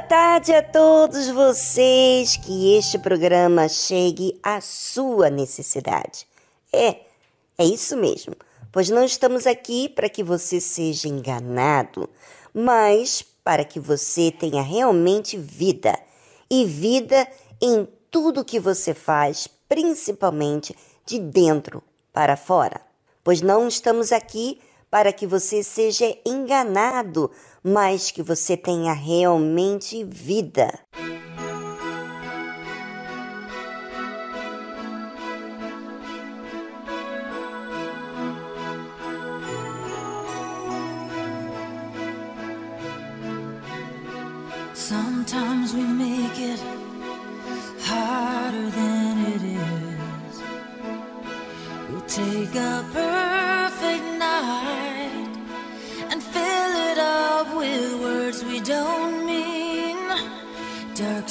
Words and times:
Tarde 0.00 0.54
a 0.54 0.62
todos 0.62 1.28
vocês. 1.28 2.36
Que 2.36 2.76
este 2.76 2.98
programa 2.98 3.68
chegue 3.68 4.38
à 4.42 4.60
sua 4.60 5.28
necessidade. 5.28 6.26
É, 6.72 7.00
é 7.58 7.64
isso 7.64 7.96
mesmo. 7.96 8.34
Pois 8.70 8.88
não 8.88 9.04
estamos 9.04 9.46
aqui 9.46 9.88
para 9.90 10.08
que 10.08 10.22
você 10.22 10.58
seja 10.60 11.08
enganado, 11.08 12.08
mas 12.54 13.22
para 13.44 13.64
que 13.64 13.78
você 13.78 14.30
tenha 14.30 14.62
realmente 14.62 15.36
vida. 15.36 15.98
E 16.50 16.64
vida 16.64 17.28
em 17.60 17.86
tudo 18.10 18.44
que 18.44 18.58
você 18.58 18.94
faz, 18.94 19.48
principalmente 19.68 20.74
de 21.04 21.18
dentro 21.18 21.82
para 22.12 22.36
fora. 22.36 22.80
Pois 23.22 23.42
não 23.42 23.68
estamos 23.68 24.12
aqui 24.12 24.60
para 24.90 25.12
que 25.12 25.26
você 25.26 25.62
seja 25.62 26.14
enganado 26.26 27.30
mas 27.62 28.10
que 28.10 28.22
você 28.22 28.56
tenha 28.56 28.92
realmente 28.92 30.04
vida. 30.04 30.72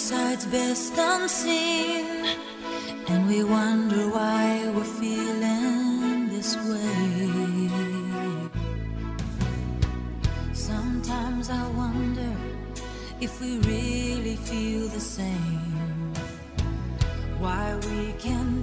Side's 0.01 0.45
best 0.47 0.93
unseen, 0.97 2.25
and 3.07 3.27
we 3.27 3.43
wonder 3.43 4.09
why 4.09 4.67
we're 4.73 4.93
feeling 4.99 6.27
this 6.27 6.57
way. 6.57 7.69
Sometimes 10.53 11.51
I 11.51 11.67
wonder 11.83 12.33
if 13.19 13.39
we 13.39 13.59
really 13.59 14.37
feel 14.37 14.87
the 14.87 14.99
same. 14.99 16.13
Why 17.37 17.75
we 17.85 18.13
can 18.13 18.60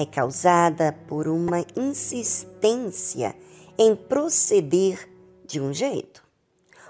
é 0.00 0.06
causada 0.06 0.96
por 1.06 1.28
uma 1.28 1.64
insistência 1.76 3.36
em 3.78 3.94
proceder 3.94 5.08
de 5.44 5.60
um 5.60 5.74
jeito. 5.74 6.24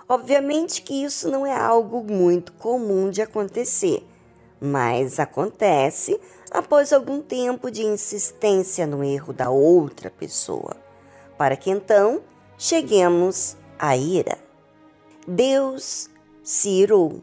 Obviamente 0.08 0.82
que 0.82 1.04
isso 1.04 1.28
não 1.28 1.44
é 1.44 1.52
algo 1.52 2.04
muito 2.04 2.52
comum 2.52 3.10
de 3.10 3.20
acontecer, 3.20 4.06
mas 4.60 5.18
acontece 5.18 6.20
após 6.50 6.92
algum 6.92 7.20
tempo 7.20 7.70
de 7.70 7.84
insistência 7.84 8.86
no 8.86 9.02
erro 9.02 9.32
da 9.32 9.50
outra 9.50 10.10
pessoa, 10.10 10.76
para 11.36 11.56
que 11.56 11.70
então 11.70 12.22
cheguemos 12.58 13.56
à 13.78 13.96
ira. 13.96 14.38
Deus 15.26 16.08
se 16.42 16.68
irou, 16.68 17.22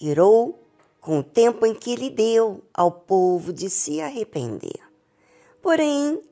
irou 0.00 0.58
com 1.00 1.20
o 1.20 1.24
tempo 1.24 1.64
em 1.64 1.74
que 1.74 1.96
lhe 1.96 2.10
deu 2.10 2.62
ao 2.74 2.90
povo 2.90 3.52
de 3.52 3.70
se 3.70 4.00
arrepender. 4.00 4.89
Porém, 5.62 6.22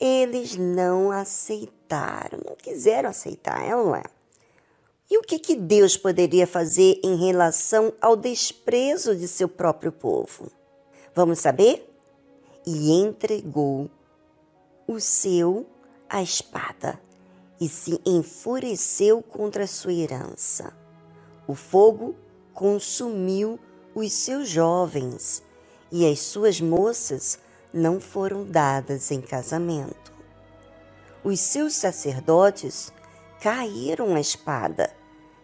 eles 0.00 0.56
não 0.56 1.10
aceitaram, 1.10 2.40
não 2.44 2.56
quiseram 2.56 3.10
aceitar, 3.10 3.66
é 3.66 3.74
ou 3.74 3.86
não 3.86 3.96
é? 3.96 4.02
E 5.10 5.18
o 5.18 5.22
que, 5.22 5.38
que 5.38 5.54
Deus 5.54 5.96
poderia 5.96 6.46
fazer 6.46 7.00
em 7.04 7.16
relação 7.16 7.92
ao 8.00 8.16
desprezo 8.16 9.14
de 9.14 9.28
seu 9.28 9.48
próprio 9.48 9.92
povo? 9.92 10.50
Vamos 11.14 11.38
saber? 11.38 11.88
E 12.66 12.92
entregou 12.92 13.90
o 14.86 14.98
seu 14.98 15.66
à 16.08 16.22
espada 16.22 16.98
e 17.60 17.68
se 17.68 18.00
enfureceu 18.04 19.22
contra 19.22 19.64
a 19.64 19.68
sua 19.68 19.92
herança. 19.92 20.72
O 21.46 21.54
fogo 21.54 22.16
consumiu 22.52 23.58
os 23.94 24.12
seus 24.12 24.48
jovens 24.48 25.42
e 25.92 26.10
as 26.10 26.20
suas 26.20 26.60
moças 26.60 27.38
não 27.74 28.00
foram 28.00 28.44
dadas 28.44 29.10
em 29.10 29.20
casamento. 29.20 30.12
Os 31.24 31.40
seus 31.40 31.74
sacerdotes 31.74 32.92
caíram 33.40 34.14
à 34.14 34.20
espada 34.20 34.94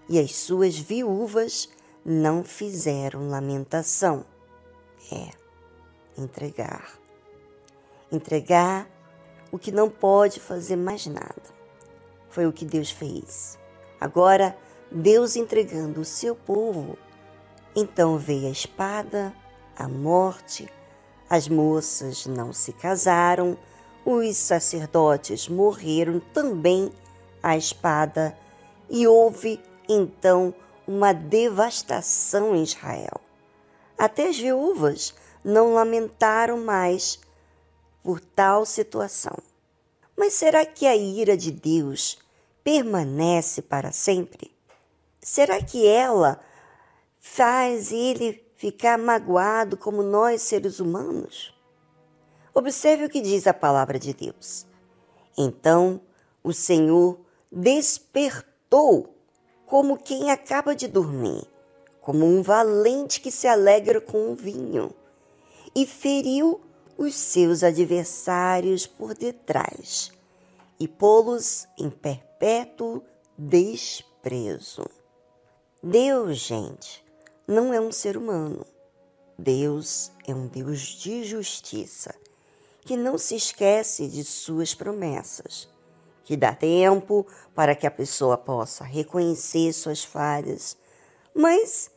e 0.09 0.17
as 0.17 0.37
suas 0.37 0.79
viúvas 0.79 1.69
não 2.05 2.45
fizeram 2.45 3.29
lamentação. 3.29 4.25
É, 5.11 5.31
entregar. 6.17 6.93
Entregar 8.13 8.89
o 9.51 9.59
que 9.59 9.73
não 9.73 9.91
pode 9.91 10.39
fazer 10.39 10.77
mais 10.77 11.07
nada. 11.07 11.43
Foi 12.29 12.47
o 12.47 12.53
que 12.53 12.65
Deus 12.65 12.93
fez. 12.93 13.59
Agora, 14.01 14.57
Deus 14.93 15.35
entregando 15.35 16.01
o 16.01 16.05
seu 16.05 16.37
povo, 16.37 16.97
então 17.75 18.17
veio 18.17 18.47
a 18.47 18.51
espada, 18.51 19.35
a 19.77 19.89
morte, 19.89 20.69
as 21.31 21.47
moças 21.47 22.27
não 22.27 22.53
se 22.53 22.73
casaram, 22.73 23.57
os 24.05 24.37
sacerdotes 24.37 25.49
morreram 25.49 26.19
também 26.35 26.91
à 27.41 27.57
espada, 27.57 28.37
e 28.89 29.07
houve 29.07 29.61
então 29.89 30.53
uma 30.89 31.13
devastação 31.13 32.57
em 32.57 32.65
Israel. 32.65 33.21
Até 33.97 34.29
as 34.29 34.39
viúvas 34.39 35.15
não 35.45 35.75
lamentaram 35.75 36.59
mais 36.59 37.21
por 38.03 38.19
tal 38.19 38.67
situação. 38.67 39.39
Mas 40.17 40.35
será 40.35 40.67
que 40.67 40.85
a 40.85 40.97
ira 40.97 41.37
de 41.37 41.53
Deus 41.53 42.19
permanece 42.65 43.63
para 43.63 43.93
sempre? 43.93 44.51
Será 45.23 45.63
que 45.63 45.87
ela 45.87 46.41
faz 47.21 47.93
ele 47.93 48.45
ficar 48.61 48.99
magoado 48.99 49.75
como 49.75 50.03
nós, 50.03 50.43
seres 50.43 50.81
humanos? 50.81 51.55
Observe 52.53 53.07
o 53.07 53.09
que 53.09 53.23
diz 53.23 53.47
a 53.47 53.55
palavra 53.55 53.99
de 53.99 54.13
Deus. 54.13 54.67
Então 55.37 55.99
o 56.45 56.53
Senhor 56.53 57.19
despertou 57.51 59.15
como 59.65 59.97
quem 59.97 60.31
acaba 60.31 60.77
de 60.77 60.87
dormir, 60.87 61.43
como 62.03 62.27
um 62.27 62.43
valente 62.43 63.23
que 63.23 63.31
se 63.31 63.49
alegra 63.49 63.99
com 63.99 64.31
o 64.31 64.35
vinho, 64.35 64.95
e 65.75 65.87
feriu 65.87 66.61
os 66.99 67.15
seus 67.15 67.65
adversários 67.65 68.87
por 68.87 69.15
detrás, 69.15 70.13
e 70.79 70.87
pô-los 70.87 71.67
em 71.79 71.89
perpétuo 71.89 73.03
desprezo. 73.39 74.85
Deus, 75.83 76.37
gente, 76.37 77.03
não 77.51 77.75
é 77.75 77.81
um 77.81 77.91
ser 77.91 78.17
humano. 78.17 78.65
Deus 79.37 80.13
é 80.25 80.33
um 80.33 80.47
Deus 80.47 80.81
de 80.81 81.25
justiça, 81.25 82.15
que 82.83 82.97
não 82.97 83.19
se 83.19 83.35
esquece 83.35 84.07
de 84.07 84.23
suas 84.23 84.73
promessas, 84.73 85.69
que 86.23 86.37
dá 86.37 86.55
tempo 86.55 87.27
para 87.53 87.75
que 87.75 87.89
a 87.89 87.91
pessoa 87.91 88.39
possa 88.39 88.85
reconhecer 88.85 89.73
suas 89.73 90.05
falhas, 90.05 90.77
mas 91.35 91.91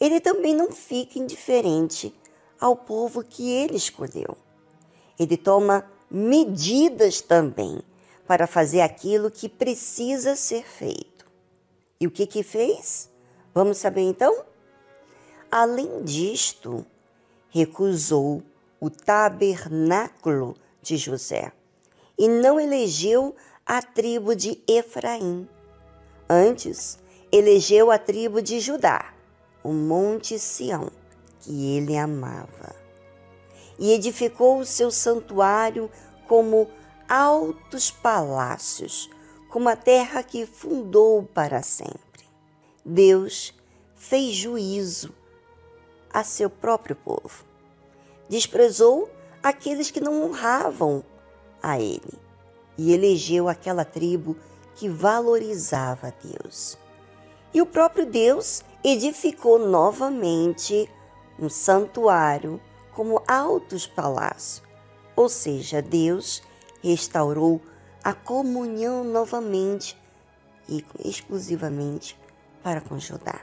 ele 0.00 0.20
também 0.20 0.54
não 0.54 0.72
fica 0.72 1.18
indiferente 1.18 2.18
ao 2.58 2.74
povo 2.74 3.22
que 3.22 3.50
ele 3.50 3.76
escolheu. 3.76 4.34
Ele 5.18 5.36
toma 5.36 5.84
medidas 6.10 7.20
também 7.20 7.82
para 8.26 8.46
fazer 8.46 8.80
aquilo 8.80 9.30
que 9.30 9.50
precisa 9.50 10.34
ser 10.34 10.64
feito. 10.64 11.26
E 12.00 12.06
o 12.06 12.10
que 12.10 12.26
que 12.26 12.42
fez? 12.42 13.10
Vamos 13.52 13.76
saber 13.76 14.00
então? 14.00 14.53
Além 15.50 16.02
disto, 16.02 16.84
recusou 17.50 18.42
o 18.80 18.90
tabernáculo 18.90 20.56
de 20.82 20.96
José 20.96 21.52
e 22.18 22.28
não 22.28 22.58
elegeu 22.58 23.34
a 23.64 23.80
tribo 23.80 24.34
de 24.34 24.60
Efraim. 24.68 25.48
Antes, 26.28 26.98
elegeu 27.30 27.90
a 27.90 27.98
tribo 27.98 28.42
de 28.42 28.60
Judá, 28.60 29.14
o 29.62 29.72
monte 29.72 30.38
Sião, 30.38 30.90
que 31.40 31.76
ele 31.76 31.96
amava. 31.96 32.74
E 33.78 33.92
edificou 33.92 34.58
o 34.58 34.66
seu 34.66 34.90
santuário 34.90 35.90
como 36.28 36.68
altos 37.08 37.90
palácios, 37.90 39.08
como 39.48 39.68
a 39.68 39.76
terra 39.76 40.22
que 40.22 40.46
fundou 40.46 41.22
para 41.22 41.62
sempre. 41.62 42.24
Deus 42.84 43.54
fez 43.94 44.34
juízo 44.34 45.14
a 46.14 46.22
seu 46.22 46.48
próprio 46.48 46.94
povo. 46.94 47.44
Desprezou 48.28 49.10
aqueles 49.42 49.90
que 49.90 50.00
não 50.00 50.22
honravam 50.22 51.04
a 51.60 51.80
ele 51.80 52.18
e 52.78 52.92
elegeu 52.92 53.48
aquela 53.48 53.84
tribo 53.84 54.36
que 54.76 54.88
valorizava 54.88 56.14
Deus. 56.22 56.78
E 57.52 57.60
o 57.60 57.66
próprio 57.66 58.06
Deus 58.06 58.62
edificou 58.82 59.58
novamente 59.58 60.88
um 61.38 61.48
santuário 61.48 62.60
como 62.92 63.22
altos 63.26 63.86
palácios, 63.86 64.62
ou 65.16 65.28
seja, 65.28 65.82
Deus 65.82 66.42
restaurou 66.82 67.60
a 68.02 68.12
comunhão 68.12 69.02
novamente 69.02 69.98
e 70.68 70.84
exclusivamente 71.04 72.18
para 72.62 72.80
com 72.80 72.98
Judá. 72.98 73.40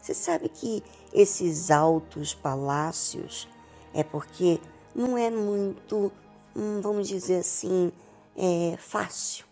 Você 0.00 0.14
sabe 0.14 0.48
que 0.48 0.82
esses 1.12 1.70
altos 1.70 2.34
palácios 2.34 3.48
é 3.92 4.02
porque 4.02 4.60
não 4.94 5.16
é 5.16 5.30
muito, 5.30 6.12
hum, 6.54 6.80
vamos 6.80 7.08
dizer 7.08 7.40
assim, 7.40 7.92
é 8.36 8.76
fácil. 8.78 9.44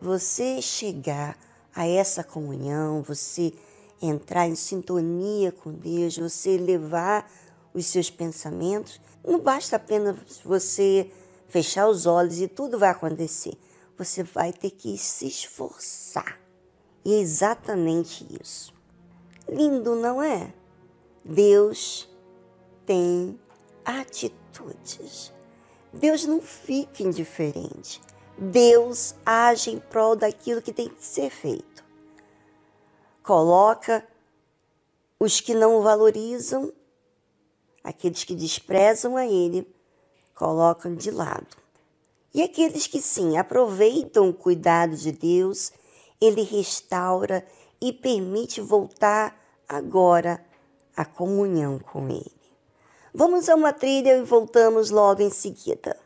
Você 0.00 0.60
chegar 0.60 1.38
a 1.74 1.86
essa 1.86 2.24
comunhão, 2.24 3.02
você 3.02 3.52
entrar 4.00 4.48
em 4.48 4.56
sintonia 4.56 5.52
com 5.52 5.72
Deus, 5.72 6.18
você 6.18 6.56
levar 6.56 7.30
os 7.72 7.86
seus 7.86 8.10
pensamentos, 8.10 9.00
não 9.24 9.38
basta 9.38 9.76
apenas 9.76 10.16
você 10.44 11.10
fechar 11.48 11.88
os 11.88 12.06
olhos 12.06 12.40
e 12.40 12.48
tudo 12.48 12.78
vai 12.78 12.90
acontecer. 12.90 13.54
Você 13.96 14.22
vai 14.22 14.52
ter 14.52 14.70
que 14.70 14.98
se 14.98 15.26
esforçar. 15.26 16.40
E 17.04 17.14
é 17.14 17.18
exatamente 17.18 18.26
isso. 18.42 18.74
Lindo, 19.48 19.94
não 19.94 20.22
é? 20.22 20.52
Deus 21.24 22.08
tem 22.86 23.38
atitudes. 23.84 25.32
Deus 25.92 26.24
não 26.24 26.40
fica 26.40 27.02
indiferente. 27.02 28.00
Deus 28.38 29.14
age 29.24 29.70
em 29.70 29.78
prol 29.78 30.16
daquilo 30.16 30.62
que 30.62 30.72
tem 30.72 30.88
que 30.88 31.04
ser 31.04 31.30
feito. 31.30 31.84
Coloca 33.22 34.06
os 35.18 35.40
que 35.40 35.54
não 35.54 35.76
o 35.76 35.82
valorizam, 35.82 36.72
aqueles 37.84 38.24
que 38.24 38.34
desprezam 38.34 39.16
a 39.16 39.26
Ele, 39.26 39.66
colocam 40.34 40.94
de 40.94 41.10
lado. 41.10 41.56
E 42.34 42.42
aqueles 42.42 42.86
que 42.86 43.00
sim 43.00 43.36
aproveitam 43.36 44.28
o 44.28 44.34
cuidado 44.34 44.96
de 44.96 45.12
Deus 45.12 45.72
ele 46.22 46.42
restaura 46.42 47.44
e 47.82 47.92
permite 47.92 48.60
voltar 48.60 49.36
agora 49.68 50.40
à 50.96 51.04
comunhão 51.04 51.80
com 51.80 52.08
Ele. 52.08 52.30
Vamos 53.12 53.48
a 53.48 53.56
uma 53.56 53.72
trilha 53.72 54.16
e 54.16 54.22
voltamos 54.22 54.90
logo 54.90 55.20
em 55.20 55.30
seguida. 55.30 55.98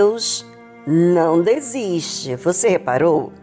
Deus 0.00 0.46
não 0.86 1.42
desiste. 1.42 2.34
Você 2.36 2.70
reparou? 2.70 3.34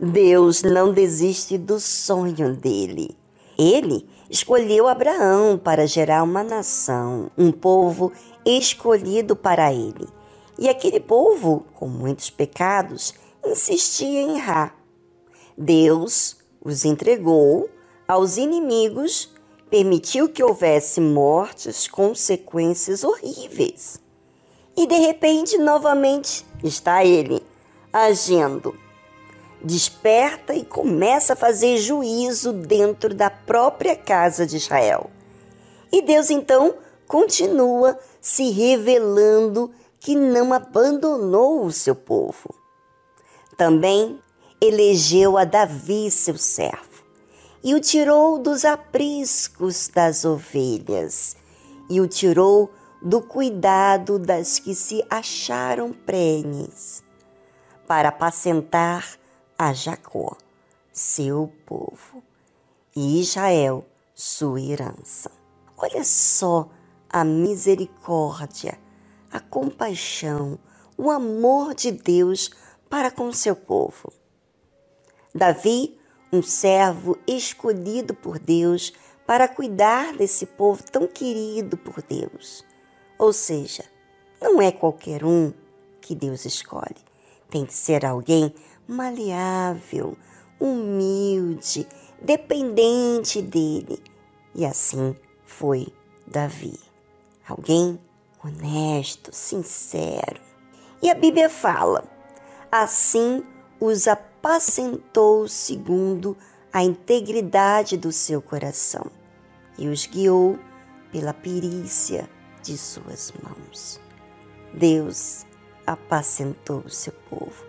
Deus 0.00 0.62
não 0.62 0.90
desiste 0.90 1.58
do 1.58 1.78
sonho 1.78 2.56
dele. 2.56 3.14
Ele 3.58 4.08
escolheu 4.30 4.88
Abraão 4.88 5.58
para 5.58 5.86
gerar 5.86 6.22
uma 6.22 6.42
nação, 6.42 7.30
um 7.36 7.52
povo 7.52 8.10
escolhido 8.46 9.36
para 9.36 9.70
ele. 9.70 10.08
E 10.58 10.70
aquele 10.70 11.00
povo, 11.00 11.66
com 11.74 11.86
muitos 11.86 12.30
pecados, 12.30 13.12
insistia 13.44 14.22
em 14.22 14.36
errar. 14.36 14.74
Deus 15.54 16.38
os 16.64 16.86
entregou 16.86 17.68
aos 18.08 18.38
inimigos, 18.38 19.34
permitiu 19.68 20.30
que 20.30 20.42
houvesse 20.42 20.98
mortes, 20.98 21.86
consequências 21.86 23.04
horríveis. 23.04 24.05
E 24.76 24.86
de 24.86 24.96
repente, 24.96 25.56
novamente, 25.58 26.44
está 26.62 27.04
ele 27.04 27.42
agindo 27.92 28.76
desperta 29.62 30.54
e 30.54 30.64
começa 30.64 31.32
a 31.32 31.36
fazer 31.36 31.78
juízo 31.78 32.52
dentro 32.52 33.14
da 33.14 33.28
própria 33.28 33.96
casa 33.96 34.46
de 34.46 34.56
Israel. 34.56 35.10
E 35.92 36.02
Deus 36.02 36.30
então 36.30 36.76
continua 37.06 37.98
se 38.20 38.50
revelando 38.50 39.70
que 39.98 40.14
não 40.14 40.52
abandonou 40.52 41.64
o 41.64 41.72
seu 41.72 41.94
povo. 41.94 42.54
Também 43.56 44.20
elegeu 44.60 45.36
a 45.36 45.44
Davi, 45.44 46.10
seu 46.10 46.36
servo, 46.36 47.04
e 47.62 47.74
o 47.74 47.80
tirou 47.80 48.38
dos 48.38 48.64
apriscos 48.64 49.88
das 49.88 50.24
ovelhas, 50.24 51.36
e 51.88 52.00
o 52.00 52.06
tirou 52.06 52.70
do 53.06 53.22
cuidado 53.22 54.18
das 54.18 54.58
que 54.58 54.74
se 54.74 55.06
acharam 55.08 55.92
prenhes, 55.92 57.04
para 57.86 58.08
apacentar 58.08 59.16
a 59.56 59.72
Jacó, 59.72 60.36
seu 60.92 61.52
povo, 61.64 62.20
e 62.96 63.20
Israel, 63.20 63.86
sua 64.12 64.60
herança. 64.60 65.30
Olha 65.76 66.02
só 66.02 66.68
a 67.08 67.22
misericórdia, 67.22 68.76
a 69.30 69.38
compaixão, 69.38 70.58
o 70.98 71.08
amor 71.08 71.74
de 71.74 71.92
Deus 71.92 72.50
para 72.90 73.08
com 73.08 73.32
seu 73.32 73.54
povo. 73.54 74.12
Davi, 75.32 75.96
um 76.32 76.42
servo 76.42 77.16
escolhido 77.24 78.14
por 78.14 78.36
Deus 78.36 78.92
para 79.24 79.46
cuidar 79.46 80.12
desse 80.16 80.44
povo 80.44 80.82
tão 80.90 81.06
querido 81.06 81.76
por 81.76 82.02
Deus. 82.02 82.64
Ou 83.18 83.32
seja, 83.32 83.84
não 84.40 84.60
é 84.60 84.70
qualquer 84.70 85.24
um 85.24 85.52
que 86.00 86.14
Deus 86.14 86.44
escolhe. 86.44 86.96
Tem 87.48 87.64
que 87.64 87.74
ser 87.74 88.04
alguém 88.04 88.54
maleável, 88.86 90.16
humilde, 90.60 91.86
dependente 92.20 93.40
dele. 93.40 94.02
E 94.54 94.64
assim 94.64 95.16
foi 95.44 95.88
Davi. 96.26 96.78
Alguém 97.48 97.98
honesto, 98.44 99.30
sincero. 99.32 100.40
E 101.02 101.10
a 101.10 101.14
Bíblia 101.14 101.48
fala: 101.48 102.04
assim 102.70 103.42
os 103.80 104.08
apacentou 104.08 105.48
segundo 105.48 106.36
a 106.72 106.82
integridade 106.82 107.96
do 107.96 108.12
seu 108.12 108.40
coração 108.42 109.06
e 109.78 109.88
os 109.88 110.06
guiou 110.06 110.58
pela 111.12 111.32
perícia 111.32 112.28
de 112.66 112.76
suas 112.76 113.32
mãos. 113.42 114.00
Deus 114.74 115.46
apacentou 115.86 116.80
o 116.80 116.90
seu 116.90 117.12
povo 117.30 117.64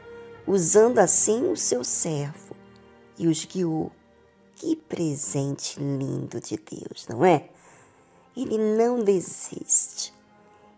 usando 0.48 1.00
assim 1.00 1.52
o 1.52 1.56
seu 1.56 1.84
servo 1.84 2.56
e 3.18 3.28
os 3.28 3.46
guiou. 3.46 3.92
Que 4.56 4.76
presente 4.76 5.80
lindo 5.80 6.40
de 6.40 6.58
Deus, 6.58 7.06
não 7.08 7.24
é? 7.24 7.48
Ele 8.36 8.58
não 8.58 9.04
desiste. 9.04 10.12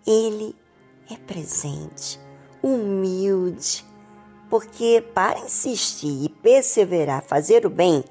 Ele 0.06 0.54
é 1.10 1.16
presente, 1.16 2.20
humilde, 2.62 3.86
porque 4.50 5.02
para 5.14 5.40
insistir 5.40 6.26
e 6.26 6.28
perseverar, 6.28 7.24
fazer 7.24 7.66
o 7.66 7.70
bem, 7.70 8.04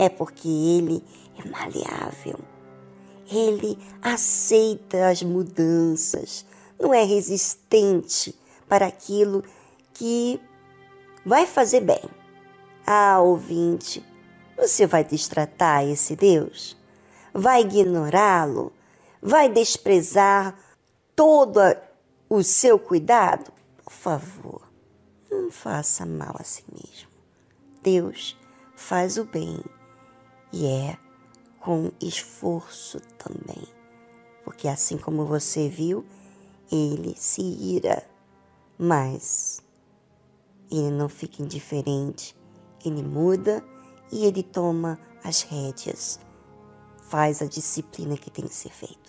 é 0.00 0.08
porque 0.08 0.48
ele 0.48 1.04
é 1.38 1.48
maleável. 1.48 2.40
Ele 3.30 3.78
aceita 4.02 5.08
as 5.08 5.22
mudanças, 5.22 6.44
não 6.78 6.92
é 6.92 7.02
resistente 7.02 8.34
para 8.68 8.86
aquilo 8.86 9.42
que 9.92 10.40
vai 11.24 11.46
fazer 11.46 11.80
bem. 11.80 12.02
Ah, 12.86 13.20
ouvinte, 13.20 14.04
você 14.56 14.86
vai 14.86 15.04
destratar 15.04 15.84
esse 15.84 16.14
Deus? 16.14 16.76
Vai 17.32 17.62
ignorá-lo? 17.62 18.72
Vai 19.20 19.48
desprezar 19.48 20.56
todo 21.16 21.60
o 22.28 22.42
seu 22.42 22.78
cuidado? 22.78 23.52
Por 23.82 23.92
favor, 23.92 24.62
não 25.30 25.50
faça 25.50 26.04
mal 26.04 26.36
a 26.38 26.44
si 26.44 26.64
mesmo. 26.72 27.08
Deus 27.82 28.36
faz 28.76 29.16
o 29.16 29.24
bem 29.24 29.62
e 30.52 30.66
é 30.66 30.96
com 31.64 31.90
esforço 31.98 33.00
também. 33.16 33.66
Porque 34.44 34.68
assim 34.68 34.98
como 34.98 35.24
você 35.24 35.66
viu, 35.66 36.04
ele 36.70 37.14
se 37.16 37.40
ira, 37.40 38.06
mas 38.78 39.62
ele 40.70 40.90
não 40.90 41.08
fica 41.08 41.42
indiferente, 41.42 42.36
ele 42.84 43.02
muda 43.02 43.64
e 44.12 44.26
ele 44.26 44.42
toma 44.42 45.00
as 45.24 45.40
rédeas, 45.40 46.20
faz 47.08 47.40
a 47.40 47.46
disciplina 47.46 48.18
que 48.18 48.30
tem 48.30 48.46
que 48.46 48.54
ser 48.54 48.70
feita. 48.70 49.03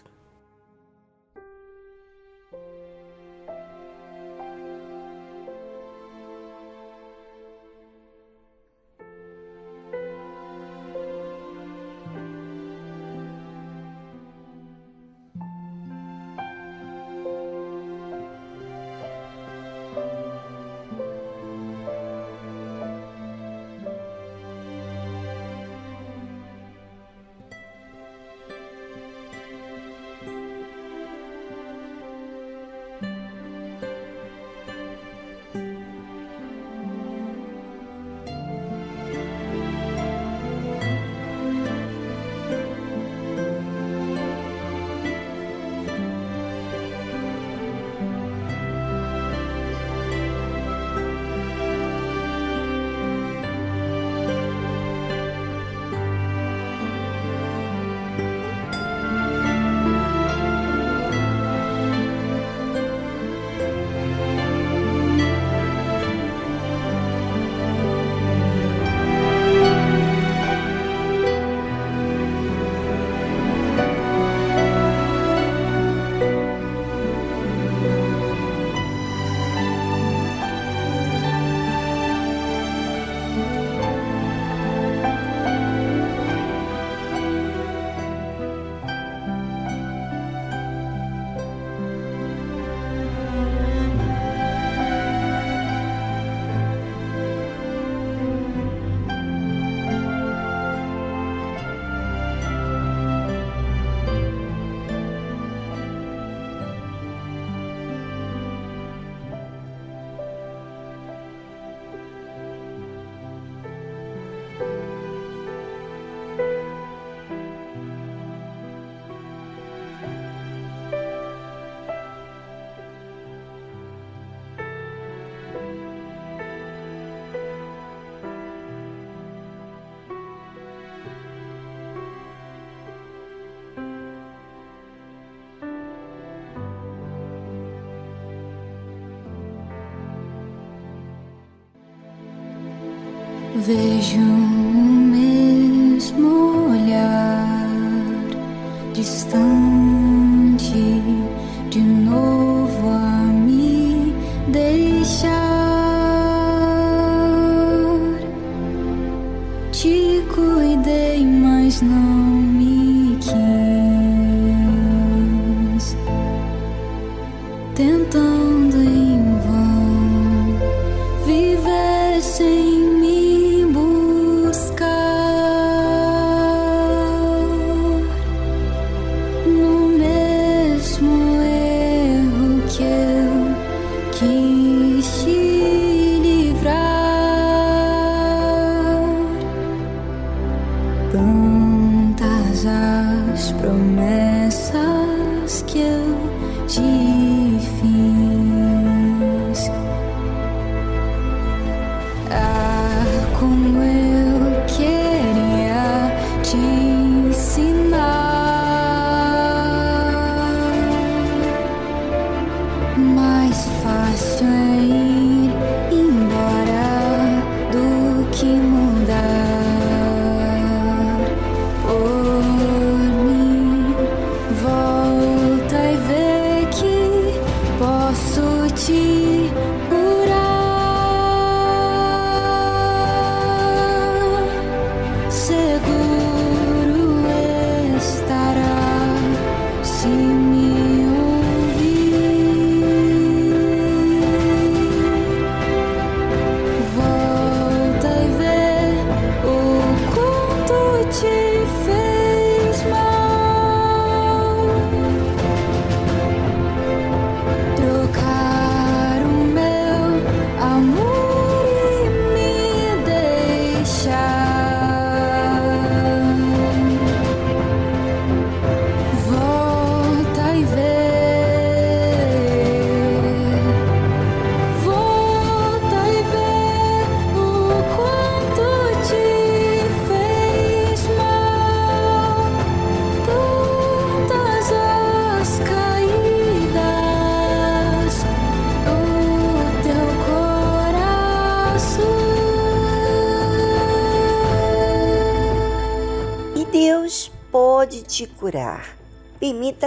Vejo 143.65 144.54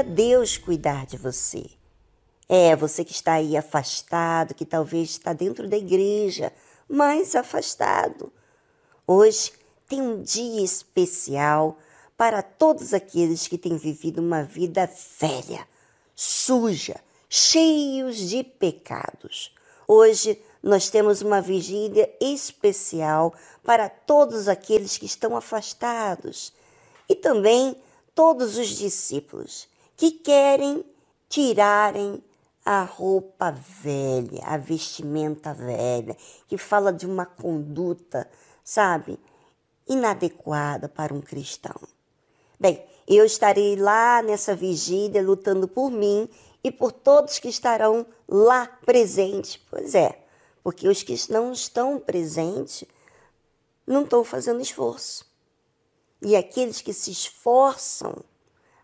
Deus 0.02 0.56
cuidar 0.56 1.06
de 1.06 1.16
você. 1.16 1.64
É, 2.48 2.74
você 2.74 3.04
que 3.04 3.12
está 3.12 3.34
aí 3.34 3.56
afastado, 3.56 4.54
que 4.54 4.64
talvez 4.64 5.10
está 5.10 5.32
dentro 5.32 5.68
da 5.68 5.76
igreja, 5.76 6.52
mas 6.88 7.36
afastado. 7.36 8.32
Hoje 9.06 9.52
tem 9.86 10.00
um 10.00 10.22
dia 10.22 10.62
especial 10.62 11.78
para 12.16 12.42
todos 12.42 12.94
aqueles 12.94 13.46
que 13.46 13.58
têm 13.58 13.76
vivido 13.76 14.20
uma 14.20 14.42
vida 14.42 14.90
velha, 15.20 15.66
suja, 16.16 16.96
cheios 17.28 18.16
de 18.16 18.42
pecados. 18.42 19.54
Hoje 19.86 20.40
nós 20.62 20.88
temos 20.90 21.22
uma 21.22 21.40
vigília 21.40 22.10
especial 22.20 23.34
para 23.62 23.88
todos 23.88 24.48
aqueles 24.48 24.96
que 24.96 25.06
estão 25.06 25.36
afastados 25.36 26.52
e 27.08 27.14
também 27.14 27.76
todos 28.14 28.56
os 28.56 28.68
discípulos 28.68 29.67
que 29.98 30.12
querem 30.12 30.84
tirarem 31.28 32.22
a 32.64 32.84
roupa 32.84 33.50
velha, 33.50 34.40
a 34.44 34.56
vestimenta 34.56 35.52
velha, 35.52 36.16
que 36.46 36.56
fala 36.56 36.92
de 36.92 37.04
uma 37.04 37.26
conduta, 37.26 38.30
sabe, 38.62 39.18
inadequada 39.88 40.88
para 40.88 41.12
um 41.12 41.20
cristão. 41.20 41.74
Bem, 42.60 42.82
eu 43.08 43.24
estarei 43.24 43.74
lá 43.74 44.22
nessa 44.22 44.54
vigília 44.54 45.20
lutando 45.20 45.66
por 45.66 45.90
mim 45.90 46.28
e 46.62 46.70
por 46.70 46.92
todos 46.92 47.40
que 47.40 47.48
estarão 47.48 48.06
lá 48.28 48.66
presentes. 48.86 49.56
Pois 49.68 49.96
é, 49.96 50.22
porque 50.62 50.86
os 50.86 51.02
que 51.02 51.16
não 51.28 51.52
estão 51.52 51.98
presentes 51.98 52.84
não 53.84 54.04
estão 54.04 54.22
fazendo 54.22 54.60
esforço. 54.60 55.26
E 56.22 56.36
aqueles 56.36 56.80
que 56.80 56.92
se 56.92 57.10
esforçam, 57.10 58.22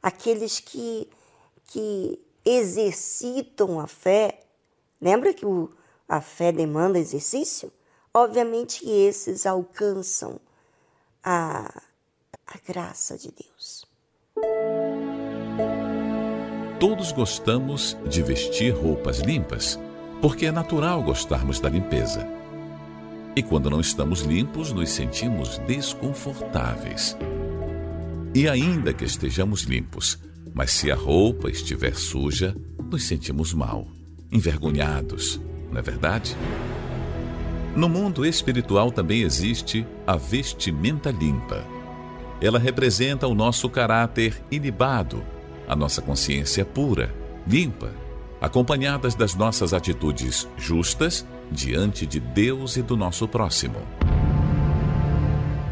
aqueles 0.05 0.61
que, 0.61 1.09
que 1.69 2.21
exercitam 2.45 3.81
a 3.81 3.87
fé, 3.87 4.43
lembra 5.01 5.33
que 5.33 5.47
o, 5.47 5.71
a 6.07 6.21
fé 6.21 6.53
demanda 6.53 6.99
exercício? 6.99 7.73
Obviamente 8.13 8.87
esses 8.87 9.47
alcançam 9.47 10.39
a, 11.23 11.83
a 12.47 12.59
graça 12.69 13.17
de 13.17 13.33
Deus. 13.33 13.87
Todos 16.79 17.11
gostamos 17.11 17.97
de 18.07 18.23
vestir 18.23 18.75
roupas 18.75 19.21
limpas, 19.21 19.81
porque 20.21 20.45
é 20.45 20.53
natural 20.53 21.03
gostarmos 21.03 21.61
da 21.61 21.71
limpeza. 21.71 22.29
E 23.35 23.43
quando 23.43 23.71
não 23.71 23.81
estamos 23.81 24.21
limpos, 24.21 24.71
nos 24.71 24.91
sentimos 24.91 25.57
desconfortáveis. 25.61 27.17
E 28.35 28.49
ainda 28.49 28.93
que 28.93 29.05
estejamos 29.05 29.63
limpos, 29.63 30.19
mas 30.53 30.73
se 30.73 30.91
a 30.91 30.97
roupa 30.97 31.49
estiver 31.49 31.95
suja, 31.95 32.53
nos 32.91 33.05
sentimos 33.05 33.55
mal, 33.55 33.87
envergonhados, 34.33 35.41
não 35.71 35.79
é 35.79 35.83
verdade? 35.83 36.37
No 37.77 37.89
mundo 37.89 38.27
espiritual 38.27 38.91
também 38.91 39.23
existe 39.23 39.87
a 40.05 40.17
vestimenta 40.17 41.13
limpa. 41.13 41.65
Ela 42.41 42.59
representa 42.59 43.29
o 43.29 43.35
nosso 43.37 43.71
caráter 43.71 44.43
ilibado, 44.51 45.23
a 45.69 45.77
nossa 45.77 46.03
consciência 46.03 46.65
pura, 46.65 47.15
limpa, 47.47 47.93
acompanhadas 48.41 49.15
das 49.15 49.37
nossas 49.37 49.73
atitudes 49.73 50.49
justas 50.57 51.25
diante 51.53 52.05
de 52.05 52.19
Deus 52.19 52.77
e 52.77 52.83
do 52.83 52.97
nosso 52.97 53.29
próximo. 53.29 53.77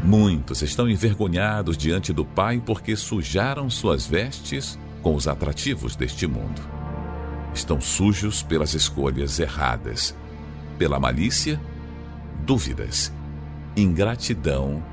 Muitos 0.03 0.61
estão 0.61 0.89
envergonhados 0.89 1.77
diante 1.77 2.11
do 2.11 2.25
Pai 2.25 2.61
porque 2.63 2.93
sujaram 2.93 3.69
suas 3.69 4.05
vestes 4.05 4.77
com 5.01 5.15
os 5.15 5.29
atrativos 5.29 5.95
deste 5.95 6.27
mundo. 6.27 6.61
Estão 7.53 7.79
sujos 7.79 8.43
pelas 8.43 8.73
escolhas 8.73 9.39
erradas, 9.39 10.13
pela 10.77 10.99
malícia, 10.99 11.59
dúvidas, 12.45 13.13
ingratidão, 13.77 14.83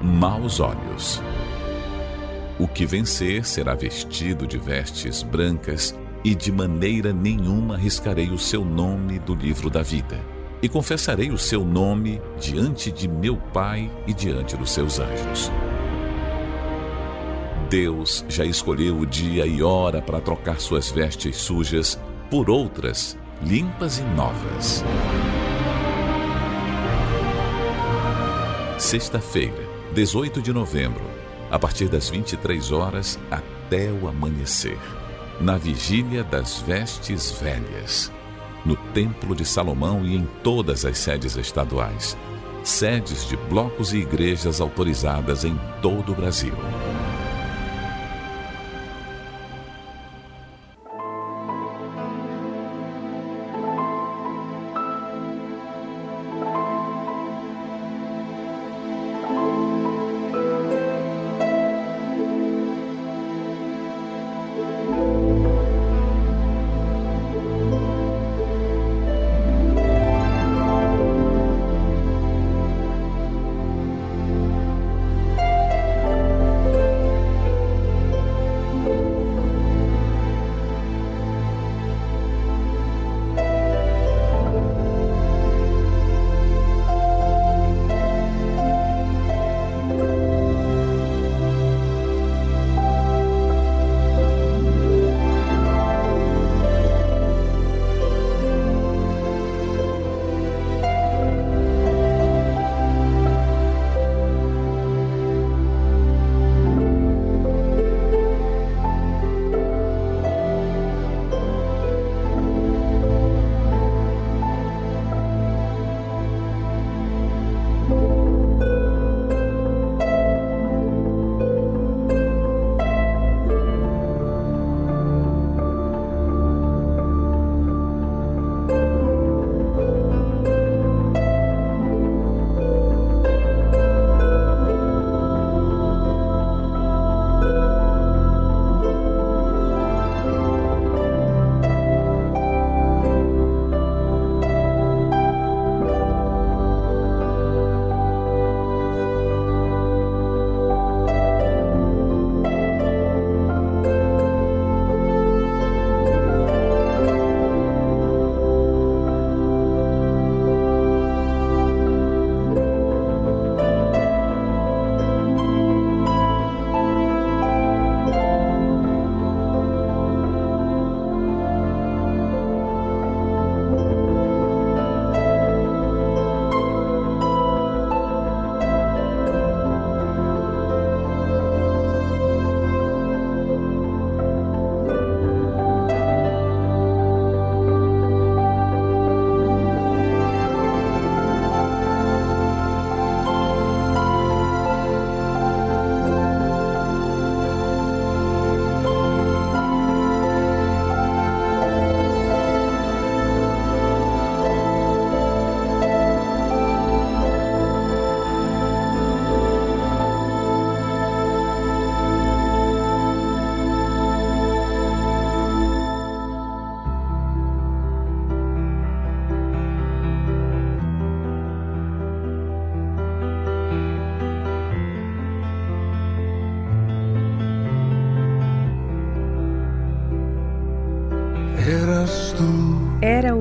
maus 0.00 0.60
olhos. 0.60 1.20
O 2.58 2.66
que 2.66 2.86
vencer 2.86 3.44
será 3.44 3.74
vestido 3.74 4.46
de 4.46 4.56
vestes 4.56 5.22
brancas 5.22 5.94
e 6.24 6.34
de 6.34 6.50
maneira 6.50 7.12
nenhuma 7.12 7.76
riscarei 7.76 8.30
o 8.30 8.38
seu 8.38 8.64
nome 8.64 9.18
do 9.18 9.34
livro 9.34 9.68
da 9.68 9.82
vida. 9.82 10.33
E 10.64 10.68
confessarei 10.68 11.30
o 11.30 11.36
seu 11.36 11.62
nome 11.62 12.22
diante 12.40 12.90
de 12.90 13.06
meu 13.06 13.36
Pai 13.36 13.92
e 14.06 14.14
diante 14.14 14.56
dos 14.56 14.70
seus 14.70 14.98
anjos. 14.98 15.52
Deus 17.68 18.24
já 18.30 18.46
escolheu 18.46 18.98
o 18.98 19.04
dia 19.04 19.44
e 19.46 19.62
hora 19.62 20.00
para 20.00 20.22
trocar 20.22 20.58
suas 20.58 20.90
vestes 20.90 21.36
sujas 21.36 22.00
por 22.30 22.48
outras 22.48 23.14
limpas 23.42 23.98
e 23.98 24.02
novas. 24.16 24.82
Sexta-feira, 28.78 29.68
18 29.92 30.40
de 30.40 30.50
novembro, 30.50 31.04
a 31.50 31.58
partir 31.58 31.88
das 31.88 32.08
23 32.08 32.72
horas 32.72 33.18
até 33.30 33.92
o 33.92 34.08
amanhecer, 34.08 34.80
na 35.38 35.58
vigília 35.58 36.24
das 36.24 36.62
vestes 36.62 37.32
velhas 37.32 38.13
no 38.64 38.76
Templo 38.92 39.34
de 39.34 39.44
Salomão 39.44 40.04
e 40.04 40.16
em 40.16 40.26
todas 40.42 40.84
as 40.84 40.98
sedes 40.98 41.36
estaduais, 41.36 42.16
sedes 42.62 43.28
de 43.28 43.36
blocos 43.36 43.92
e 43.92 43.98
igrejas 43.98 44.60
autorizadas 44.60 45.44
em 45.44 45.58
todo 45.82 46.12
o 46.12 46.14
Brasil. 46.14 46.54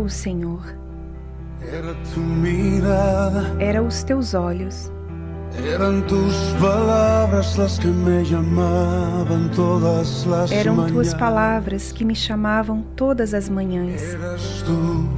O 0.03 0.09
Senhor. 0.09 0.61
Era 3.59 3.81
os 3.81 4.03
teus 4.03 4.33
olhos. 4.33 4.91
Eram 10.51 10.87
tuas 10.87 11.13
palavras 11.13 11.91
que 11.91 12.03
me 12.03 12.15
chamavam 12.15 12.83
todas 12.95 13.33
as 13.33 13.47
manhãs. 13.47 14.01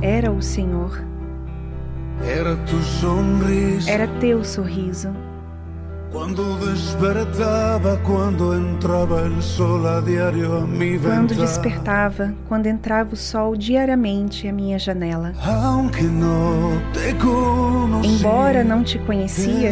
Era 0.01 0.31
o 0.31 0.41
Senhor. 0.41 1.03
Era 3.89 4.07
teu 4.19 4.43
sorriso. 4.43 5.24
Quando 6.25 6.57
despertava, 6.73 8.01
quando 8.03 8.55
entrava 8.55 9.27
o 9.27 9.41
sol 9.43 9.85
a 9.85 10.01
diário 10.01 10.57
a 10.57 10.61
mi 10.61 10.97
Quando 10.97 11.35
despertava, 11.35 12.33
quando 12.47 12.65
entrava 12.65 13.13
o 13.13 13.15
sol 13.15 13.55
diariamente 13.55 14.47
à 14.47 14.51
minha 14.51 14.79
janela. 14.79 15.33
Embora 18.03 18.63
não 18.63 18.83
te 18.83 18.97
conhecia, 18.97 19.69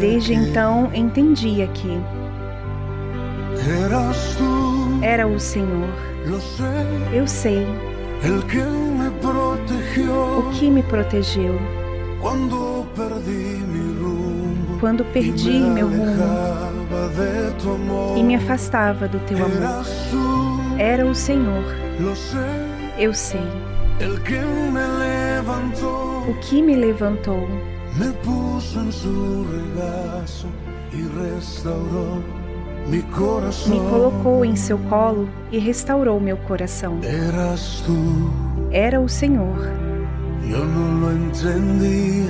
desde 0.00 0.34
então 0.34 0.88
entendia 0.94 1.66
que 1.66 2.00
era 5.02 5.26
o 5.26 5.40
Senhor. 5.40 5.88
Eu 7.12 7.26
sei. 7.26 7.66
O 8.22 8.46
que 10.52 10.70
me 10.70 10.82
protegeu 10.84 11.58
quando 12.20 12.67
perdi 15.12 15.58
meu 15.58 15.88
rumo 15.88 16.28
e 18.16 18.22
me 18.22 18.36
afastava 18.36 19.08
do 19.08 19.18
teu 19.20 19.38
amor. 19.38 19.84
Era 20.78 21.04
o 21.06 21.14
Senhor. 21.14 21.64
Eu 22.98 23.12
sei. 23.12 23.40
O 26.28 26.34
que 26.40 26.62
me 26.62 26.76
levantou 26.76 27.48
me 33.66 33.80
colocou 33.90 34.44
em 34.44 34.56
seu 34.56 34.78
colo 34.78 35.28
e 35.50 35.58
restaurou 35.58 36.20
meu 36.20 36.36
coração. 36.36 37.00
Era 38.70 39.00
o 39.00 39.08
Senhor. 39.08 39.87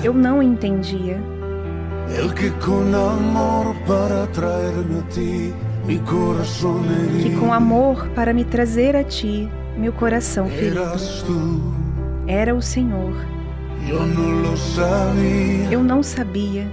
Eu 0.03 0.13
não 0.15 0.43
entendia. 0.43 1.21
Que 7.23 7.37
com 7.37 7.53
amor 7.53 8.09
para 8.09 8.33
me 8.33 8.45
trazer 8.45 8.97
a 8.97 9.05
ti, 9.05 9.49
meu 9.77 9.93
coração 9.93 10.49
ferido. 10.49 10.81
Era 12.27 12.55
o 12.55 12.63
Senhor. 12.63 13.15
Eu 15.71 15.83
não 15.83 16.03
sabia. 16.03 16.67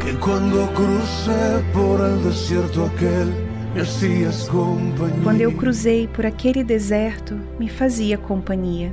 Que 0.00 0.16
quando 0.16 0.56
cruzei 0.68 1.62
por 1.72 2.00
el 2.00 2.16
desierto 2.18 2.84
aquel 2.84 3.52
quando 5.24 5.40
eu 5.40 5.52
cruzei 5.52 6.06
por 6.06 6.26
aquele 6.26 6.62
deserto, 6.62 7.40
me 7.58 7.70
fazia 7.70 8.18
companhia. 8.18 8.92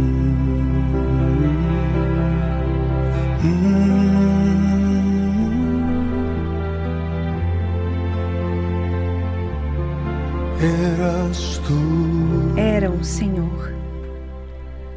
Era 12.57 12.89
o 12.89 13.03
Senhor. 13.03 13.73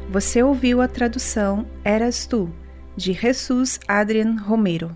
Você 0.09 0.41
ouviu 0.41 0.81
a 0.81 0.87
tradução 0.87 1.65
Eras 1.83 2.25
tu, 2.25 2.49
de 2.95 3.13
Jesus 3.13 3.79
Adrian 3.87 4.37
Romero. 4.41 4.95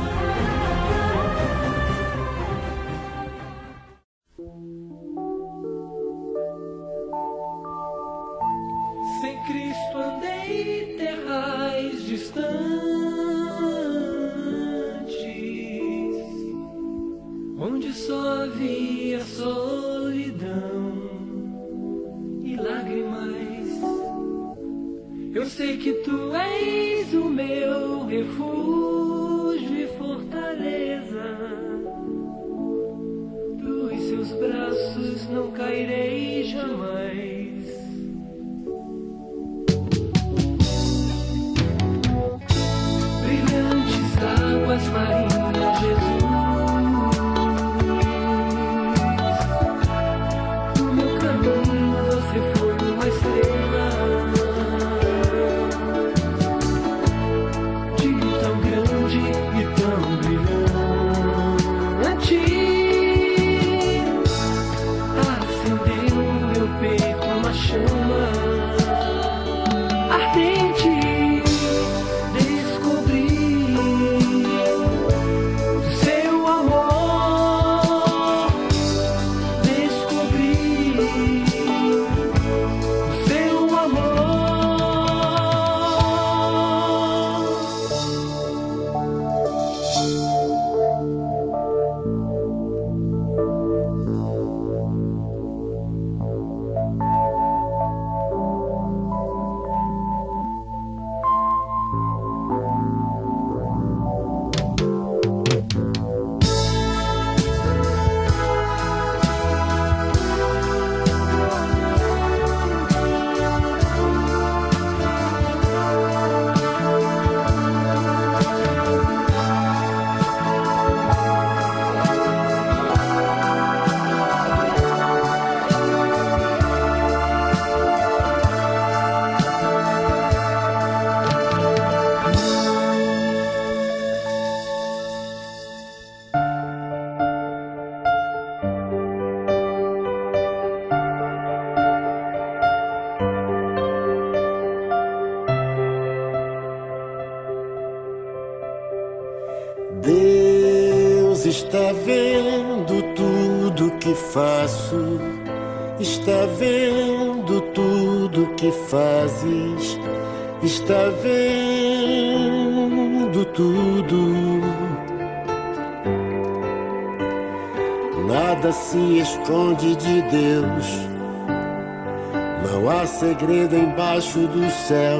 Segredo 174.21 174.31
embaixo 174.31 174.47
do 174.47 174.69
céu. 174.69 175.19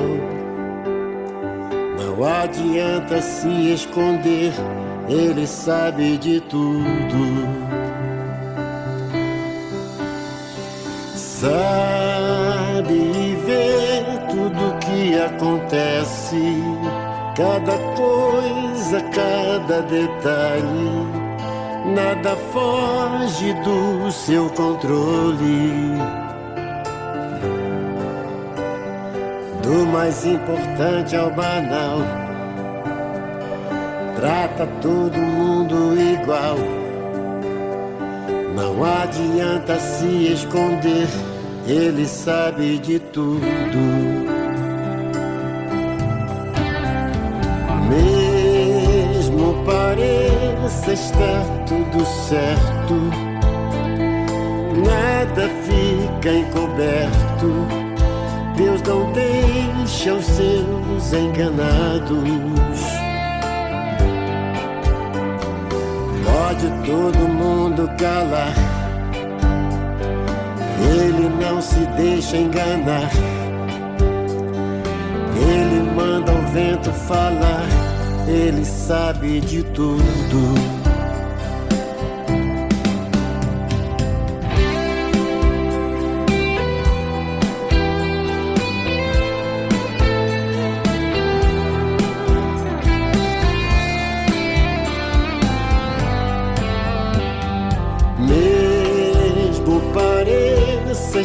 Não 1.97 2.23
adianta 2.23 3.21
se 3.21 3.73
esconder, 3.73 4.53
Ele 5.09 5.47
sabe 5.47 6.17
de 6.17 6.39
tudo. 6.41 7.47
Sabe 11.15 11.81
acontece, 15.19 16.63
cada 17.35 17.77
coisa, 17.95 19.01
cada 19.11 19.81
detalhe, 19.81 21.07
nada 21.95 22.35
foge 22.51 23.53
do 23.63 24.11
seu 24.11 24.49
controle. 24.51 26.20
Do 29.71 29.85
mais 29.85 30.25
importante 30.25 31.15
ao 31.15 31.31
banal, 31.31 31.99
trata 34.17 34.67
todo 34.81 35.17
mundo 35.17 35.97
igual. 35.97 36.57
Não 38.53 38.83
adianta 38.83 39.79
se 39.79 40.33
esconder, 40.33 41.07
ele 41.65 42.05
sabe 42.05 42.79
de 42.79 42.99
tudo. 42.99 43.39
pareça 49.65 50.93
estar 50.93 51.45
tudo 51.67 52.05
certo, 52.27 52.93
nada 54.83 55.49
fica 55.63 56.29
encoberto. 56.29 57.90
Deus 58.63 58.81
não 58.83 59.11
deixa 59.11 60.13
os 60.13 60.25
seus 60.25 61.13
enganados. 61.13 62.11
Pode 66.23 66.67
todo 66.85 67.27
mundo 67.27 67.89
calar, 67.97 68.53
ele 70.79 71.27
não 71.43 71.59
se 71.59 71.79
deixa 71.97 72.37
enganar. 72.37 73.09
Ele 75.35 75.81
manda 75.95 76.31
o 76.31 76.41
vento 76.53 76.91
falar 76.91 77.65
ele 78.27 78.63
sabe 78.63 79.39
de 79.41 79.63
tudo. 79.63 80.80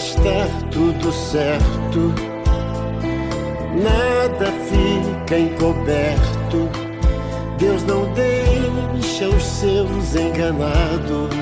Está 0.07 0.21
estar 0.21 0.69
tudo 0.71 1.13
certo, 1.13 2.15
nada 3.75 4.53
fica 4.69 5.37
encoberto. 5.37 6.71
Deus 7.59 7.83
não 7.83 8.13
deixa 8.15 9.29
os 9.29 9.43
seus 9.43 10.15
enganados. 10.15 11.35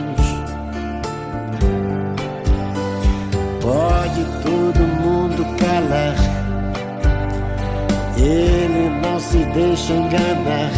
Pode 3.61 4.25
todo 4.43 4.81
mundo 5.03 5.45
calar, 5.59 6.17
ele 8.17 8.89
não 9.03 9.21
se 9.21 9.45
deixa 9.53 9.93
enganar. 9.93 10.73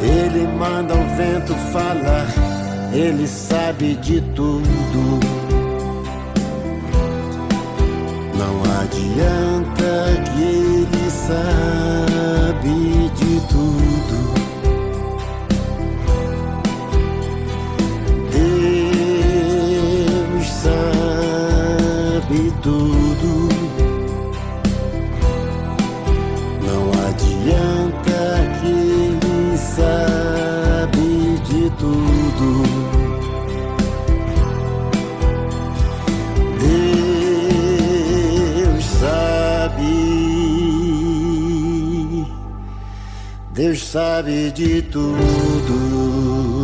Ele 0.00 0.46
manda 0.46 0.94
o 0.94 1.16
vento 1.16 1.54
falar, 1.72 2.26
ele 2.90 3.26
sabe 3.26 3.96
de 3.96 4.22
tudo. 4.34 5.37
yang 8.98 9.62
tak 9.78 10.18
jadi 10.34 11.06
sabiji 11.26 12.62
tuh 13.46 13.97
Deus 43.68 43.82
sabe 43.84 44.50
de 44.50 44.80
tudo. 44.80 46.57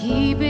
keep 0.00 0.40
it 0.40 0.49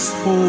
transformou 0.00 0.40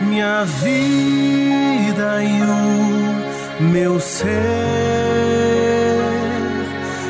minha 0.00 0.44
vida 0.44 2.24
e 2.24 2.42
o 2.42 3.62
meu 3.62 4.00
ser. 4.00 4.24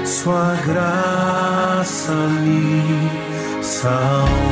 Sua 0.05 0.57
graça 0.67 2.13
me 2.13 3.63
salvou. 3.63 4.45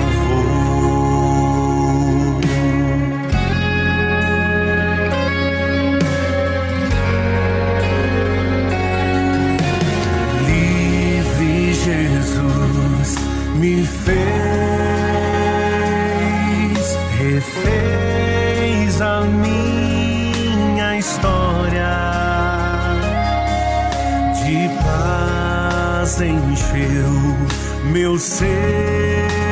me 13.62 13.84
fez 13.84 14.51
fez 17.42 19.00
a 19.00 19.20
minha 19.22 20.98
história 20.98 21.92
de 24.44 24.68
paz 24.82 26.20
encheu 26.20 27.12
meu 27.92 28.18
ser. 28.18 29.51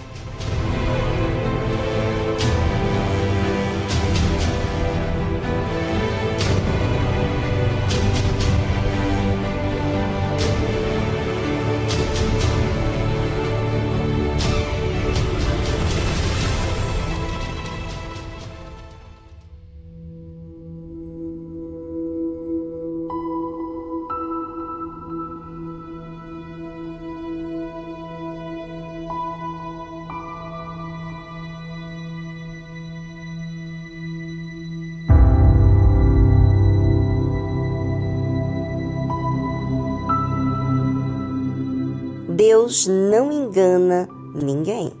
Deus 42.71 42.87
não 42.87 43.29
engana 43.29 44.07
ninguém. 44.33 44.93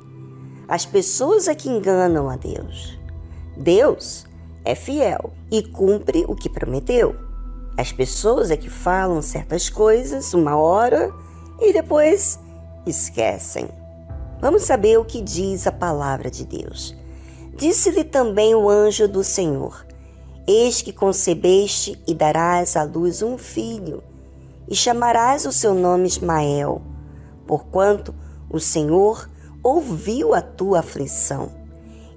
As 0.67 0.85
pessoas 0.85 1.47
é 1.47 1.55
que 1.55 1.69
enganam 1.69 2.29
a 2.29 2.35
Deus. 2.35 2.99
Deus 3.55 4.25
é 4.65 4.75
fiel 4.75 5.31
e 5.49 5.63
cumpre 5.63 6.25
o 6.27 6.35
que 6.35 6.49
prometeu. 6.49 7.15
As 7.77 7.89
pessoas 7.93 8.51
é 8.51 8.57
que 8.57 8.69
falam 8.69 9.21
certas 9.21 9.69
coisas 9.69 10.33
uma 10.33 10.57
hora 10.57 11.13
e 11.61 11.71
depois 11.71 12.37
esquecem. 12.85 13.69
Vamos 14.41 14.63
saber 14.63 14.99
o 14.99 15.05
que 15.05 15.21
diz 15.21 15.65
a 15.65 15.71
palavra 15.71 16.29
de 16.29 16.45
Deus. 16.45 16.93
Disse-lhe 17.55 18.03
também 18.03 18.53
o 18.53 18.69
anjo 18.69 19.07
do 19.07 19.23
Senhor: 19.23 19.85
Eis 20.45 20.81
que 20.81 20.91
concebeste 20.91 21.97
e 22.05 22.13
darás 22.13 22.75
à 22.75 22.83
luz 22.83 23.21
um 23.21 23.37
filho, 23.37 24.03
e 24.67 24.75
chamarás 24.75 25.45
o 25.45 25.53
seu 25.53 25.73
nome 25.73 26.07
Ismael 26.07 26.90
porquanto 27.51 28.15
o 28.49 28.61
Senhor 28.61 29.29
ouviu 29.61 30.33
a 30.33 30.41
tua 30.41 30.79
aflição, 30.79 31.51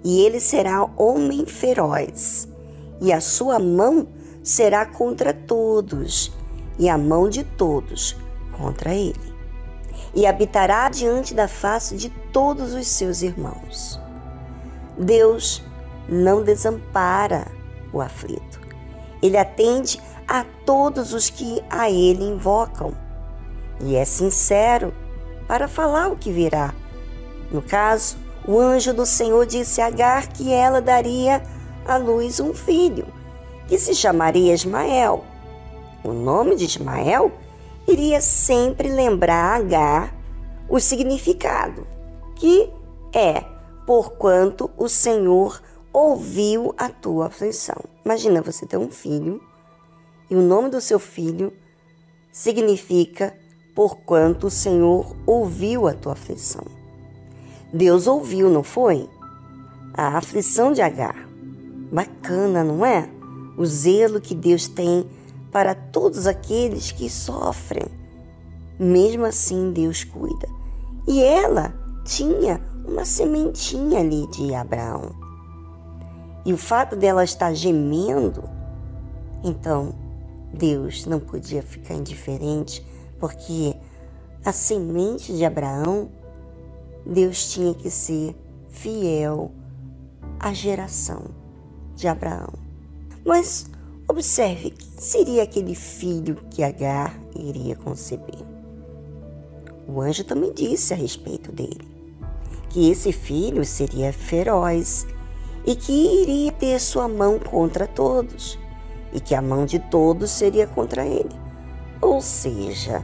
e 0.04 0.20
ele 0.20 0.38
será 0.38 0.88
homem 0.96 1.44
feroz, 1.44 2.48
e 3.00 3.12
a 3.12 3.20
sua 3.20 3.58
mão 3.58 4.06
será 4.44 4.86
contra 4.86 5.34
todos, 5.34 6.32
e 6.78 6.88
a 6.88 6.96
mão 6.96 7.28
de 7.28 7.42
todos 7.42 8.16
contra 8.56 8.94
ele. 8.94 9.34
E 10.14 10.24
habitará 10.24 10.88
diante 10.88 11.34
da 11.34 11.48
face 11.48 11.96
de 11.96 12.10
todos 12.32 12.72
os 12.72 12.86
seus 12.86 13.20
irmãos. 13.20 13.98
Deus 14.96 15.64
não 16.08 16.44
desampara 16.44 17.48
o 17.92 18.00
aflito. 18.00 18.60
Ele 19.20 19.36
atende 19.36 20.00
a 20.28 20.44
todos 20.64 21.12
os 21.12 21.28
que 21.28 21.60
a 21.68 21.90
ele 21.90 22.22
invocam. 22.22 22.94
E 23.80 23.96
é 23.96 24.04
sincero 24.04 24.94
para 25.46 25.68
falar 25.68 26.08
o 26.08 26.16
que 26.16 26.32
virá. 26.32 26.74
No 27.50 27.62
caso, 27.62 28.16
o 28.46 28.58
anjo 28.58 28.92
do 28.92 29.06
Senhor 29.06 29.46
disse 29.46 29.80
a 29.80 29.86
Agar 29.86 30.28
que 30.28 30.52
ela 30.52 30.80
daria 30.80 31.42
à 31.86 31.96
luz 31.96 32.40
um 32.40 32.52
filho, 32.52 33.06
que 33.68 33.78
se 33.78 33.94
chamaria 33.94 34.54
Ismael. 34.54 35.24
O 36.02 36.12
nome 36.12 36.56
de 36.56 36.64
Ismael 36.64 37.32
iria 37.86 38.20
sempre 38.20 38.88
lembrar 38.88 39.52
a 39.52 39.56
Agar 39.56 40.14
o 40.68 40.80
significado, 40.80 41.86
que 42.34 42.70
é 43.12 43.44
porquanto 43.86 44.70
o 44.76 44.88
Senhor 44.88 45.62
ouviu 45.92 46.74
a 46.76 46.88
tua 46.88 47.26
aflição. 47.26 47.80
Imagina 48.04 48.42
você 48.42 48.66
ter 48.66 48.76
um 48.76 48.90
filho 48.90 49.40
e 50.28 50.34
o 50.34 50.42
nome 50.42 50.68
do 50.68 50.80
seu 50.80 50.98
filho 50.98 51.52
significa 52.32 53.36
porquanto 53.74 54.46
o 54.46 54.50
Senhor 54.50 55.14
ouviu 55.26 55.88
a 55.88 55.92
tua 55.92 56.12
aflição. 56.12 56.64
Deus 57.72 58.06
ouviu, 58.06 58.48
não 58.48 58.62
foi? 58.62 59.08
A 59.92 60.16
aflição 60.16 60.72
de 60.72 60.80
Agar. 60.80 61.28
Bacana, 61.92 62.62
não 62.62 62.86
é? 62.86 63.08
O 63.56 63.66
zelo 63.66 64.20
que 64.20 64.34
Deus 64.34 64.68
tem 64.68 65.06
para 65.50 65.74
todos 65.74 66.26
aqueles 66.26 66.92
que 66.92 67.10
sofrem. 67.10 67.86
Mesmo 68.78 69.24
assim, 69.24 69.72
Deus 69.72 70.04
cuida. 70.04 70.48
E 71.06 71.22
ela 71.22 71.74
tinha 72.04 72.60
uma 72.86 73.04
sementinha 73.04 74.00
ali 74.00 74.26
de 74.28 74.54
Abraão. 74.54 75.12
E 76.44 76.52
o 76.52 76.56
fato 76.56 76.94
dela 76.94 77.24
estar 77.24 77.54
gemendo, 77.54 78.44
então 79.42 79.94
Deus 80.52 81.06
não 81.06 81.18
podia 81.18 81.62
ficar 81.62 81.94
indiferente, 81.94 82.84
porque 83.18 83.74
a 84.44 84.52
semente 84.52 85.32
de 85.32 85.44
Abraão, 85.44 86.10
Deus 87.06 87.52
tinha 87.52 87.74
que 87.74 87.90
ser 87.90 88.36
fiel 88.68 89.50
à 90.38 90.52
geração 90.52 91.22
de 91.94 92.08
Abraão. 92.08 92.52
Mas 93.24 93.66
observe, 94.06 94.70
quem 94.70 94.98
seria 94.98 95.42
aquele 95.42 95.74
filho 95.74 96.36
que 96.50 96.62
Agar 96.62 97.18
iria 97.34 97.76
conceber? 97.76 98.44
O 99.86 100.00
anjo 100.00 100.24
também 100.24 100.52
disse 100.52 100.92
a 100.92 100.96
respeito 100.96 101.52
dele 101.52 101.88
que 102.70 102.90
esse 102.90 103.12
filho 103.12 103.64
seria 103.64 104.12
feroz 104.12 105.06
e 105.64 105.76
que 105.76 105.92
iria 106.22 106.52
ter 106.52 106.80
sua 106.80 107.06
mão 107.06 107.38
contra 107.38 107.86
todos 107.86 108.58
e 109.12 109.20
que 109.20 109.34
a 109.34 109.40
mão 109.40 109.64
de 109.64 109.78
todos 109.78 110.30
seria 110.30 110.66
contra 110.66 111.06
ele. 111.06 111.43
Ou 112.04 112.20
seja, 112.20 113.02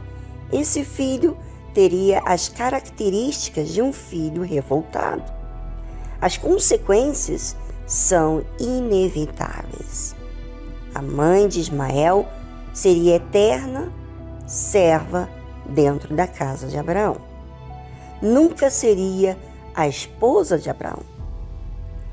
esse 0.53 0.85
filho 0.85 1.35
teria 1.73 2.21
as 2.23 2.47
características 2.47 3.69
de 3.69 3.81
um 3.81 3.91
filho 3.91 4.43
revoltado. 4.43 5.23
As 6.21 6.37
consequências 6.37 7.55
são 7.87 8.45
inevitáveis. 8.59 10.15
A 10.93 11.01
mãe 11.01 11.47
de 11.47 11.61
Ismael 11.61 12.27
seria 12.75 13.15
eterna 13.15 13.91
serva 14.45 15.27
dentro 15.65 16.15
da 16.15 16.27
casa 16.27 16.67
de 16.67 16.77
Abraão. 16.77 17.17
Nunca 18.21 18.69
seria 18.69 19.35
a 19.73 19.87
esposa 19.87 20.59
de 20.59 20.69
Abraão. 20.69 21.01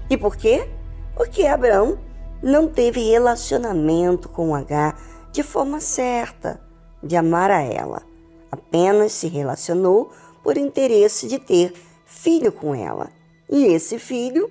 E 0.08 0.16
por 0.16 0.36
quê? 0.36 0.66
Porque 1.14 1.44
Abraão 1.44 1.98
não 2.42 2.66
teve 2.66 3.10
relacionamento 3.10 4.26
com 4.30 4.54
H 4.54 4.96
de 5.30 5.42
forma 5.42 5.80
certa 5.80 6.66
de 7.02 7.16
amar 7.16 7.50
a 7.50 7.60
ela. 7.60 8.02
Apenas 8.50 9.12
se 9.12 9.28
relacionou 9.28 10.10
por 10.42 10.56
interesse 10.56 11.28
de 11.28 11.38
ter 11.38 11.72
filho 12.04 12.50
com 12.52 12.74
ela. 12.74 13.10
E 13.50 13.66
esse 13.66 13.98
filho 13.98 14.50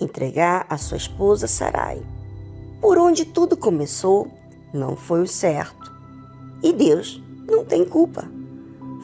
entregar 0.00 0.66
a 0.68 0.76
sua 0.76 0.96
esposa 0.96 1.46
Sarai. 1.46 2.02
Por 2.80 2.98
onde 2.98 3.24
tudo 3.24 3.56
começou, 3.56 4.28
não 4.72 4.96
foi 4.96 5.22
o 5.22 5.26
certo. 5.26 5.92
E 6.62 6.72
Deus 6.72 7.22
não 7.46 7.64
tem 7.64 7.84
culpa. 7.84 8.30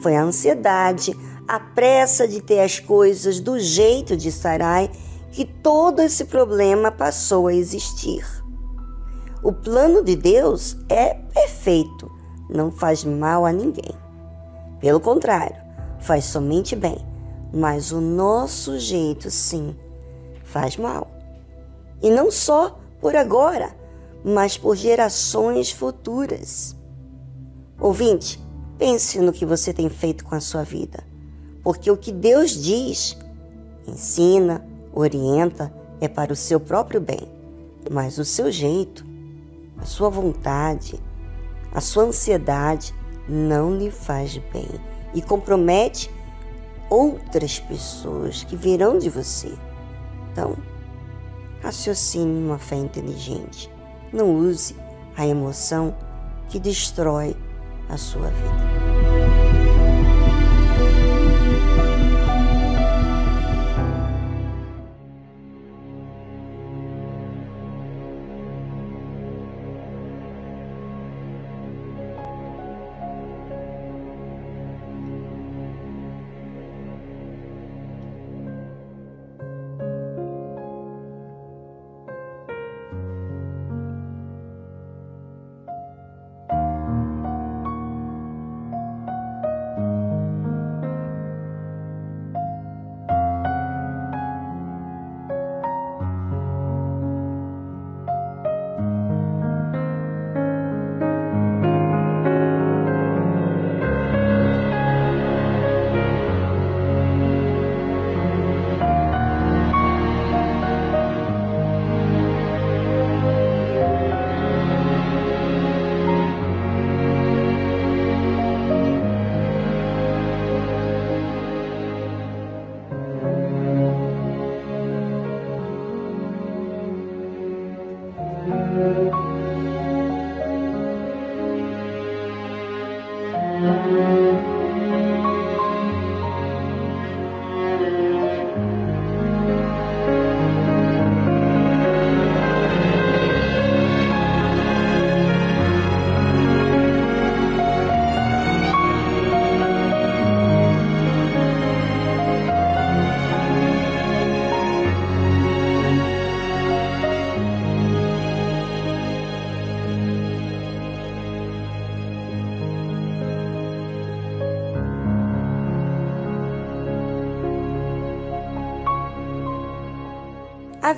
Foi 0.01 0.15
a 0.15 0.23
ansiedade, 0.23 1.15
a 1.47 1.59
pressa 1.59 2.27
de 2.27 2.41
ter 2.41 2.59
as 2.59 2.79
coisas 2.79 3.39
do 3.39 3.59
jeito 3.59 4.17
de 4.17 4.31
Sarai 4.31 4.91
que 5.31 5.45
todo 5.45 6.01
esse 6.01 6.25
problema 6.25 6.91
passou 6.91 7.47
a 7.47 7.53
existir. 7.53 8.25
O 9.43 9.53
plano 9.53 10.03
de 10.03 10.15
Deus 10.15 10.75
é 10.89 11.13
perfeito, 11.13 12.11
não 12.49 12.71
faz 12.71 13.03
mal 13.03 13.45
a 13.45 13.51
ninguém. 13.51 13.93
Pelo 14.79 14.99
contrário, 14.99 15.55
faz 15.99 16.25
somente 16.25 16.75
bem, 16.75 16.97
mas 17.53 17.91
o 17.91 17.99
nosso 17.99 18.79
jeito, 18.79 19.29
sim, 19.31 19.75
faz 20.43 20.77
mal. 20.77 21.07
E 22.01 22.09
não 22.09 22.31
só 22.31 22.79
por 23.01 23.15
agora, 23.15 23.75
mas 24.23 24.57
por 24.57 24.75
gerações 24.75 25.71
futuras. 25.71 26.75
Ouvinte, 27.79 28.43
pense 28.77 29.19
no 29.19 29.33
que 29.33 29.45
você 29.45 29.73
tem 29.73 29.89
feito 29.89 30.25
com 30.25 30.35
a 30.35 30.39
sua 30.39 30.63
vida, 30.63 31.03
porque 31.63 31.89
o 31.89 31.97
que 31.97 32.11
Deus 32.11 32.51
diz, 32.51 33.17
ensina, 33.87 34.65
orienta, 34.93 35.73
é 35.99 36.07
para 36.07 36.33
o 36.33 36.35
seu 36.35 36.59
próprio 36.59 37.01
bem, 37.01 37.27
mas 37.89 38.17
o 38.17 38.25
seu 38.25 38.51
jeito, 38.51 39.05
a 39.77 39.85
sua 39.85 40.09
vontade, 40.09 40.99
a 41.71 41.81
sua 41.81 42.03
ansiedade 42.03 42.93
não 43.27 43.75
lhe 43.75 43.91
faz 43.91 44.37
bem 44.37 44.67
e 45.13 45.21
compromete 45.21 46.09
outras 46.89 47.59
pessoas 47.59 48.43
que 48.43 48.55
virão 48.55 48.97
de 48.97 49.09
você. 49.09 49.53
Então, 50.31 50.55
raciocine 51.61 52.45
uma 52.45 52.57
fé 52.57 52.75
inteligente. 52.75 53.69
Não 54.13 54.35
use 54.35 54.75
a 55.15 55.25
emoção 55.25 55.95
que 56.47 56.59
destrói 56.59 57.35
a 57.89 57.97
sua 57.97 58.27
vida. 58.27 59.06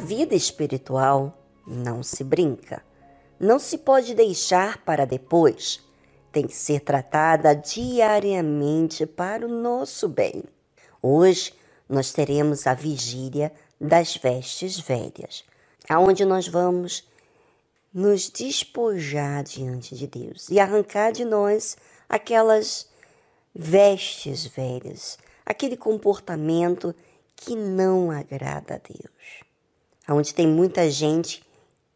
Vida 0.10 0.34
espiritual 0.34 1.38
não 1.68 2.02
se 2.02 2.24
brinca, 2.24 2.84
não 3.40 3.60
se 3.60 3.78
pode 3.78 4.16
deixar 4.16 4.84
para 4.84 5.06
depois, 5.06 5.88
tem 6.32 6.48
que 6.48 6.56
ser 6.56 6.80
tratada 6.80 7.54
diariamente 7.54 9.06
para 9.06 9.46
o 9.46 9.48
nosso 9.48 10.10
bem. 10.10 10.44
Hoje 11.00 11.54
nós 11.88 12.12
teremos 12.12 12.66
a 12.66 12.74
vigília 12.74 13.54
das 13.80 14.18
vestes 14.18 14.80
velhas, 14.80 15.46
aonde 15.88 16.26
nós 16.26 16.48
vamos 16.48 17.08
nos 17.94 18.32
despojar 18.32 19.44
diante 19.44 19.96
de 19.96 20.08
Deus 20.08 20.50
e 20.50 20.60
arrancar 20.60 21.12
de 21.12 21.24
nós 21.24 21.78
aquelas 22.10 22.90
vestes 23.54 24.44
velhas, 24.44 25.20
aquele 25.46 25.78
comportamento 25.78 26.96
que 27.36 27.56
não 27.56 28.10
agrada 28.10 28.74
a 28.74 28.80
Deus 28.80 29.49
onde 30.14 30.34
tem 30.34 30.48
muita 30.48 30.90
gente 30.90 31.44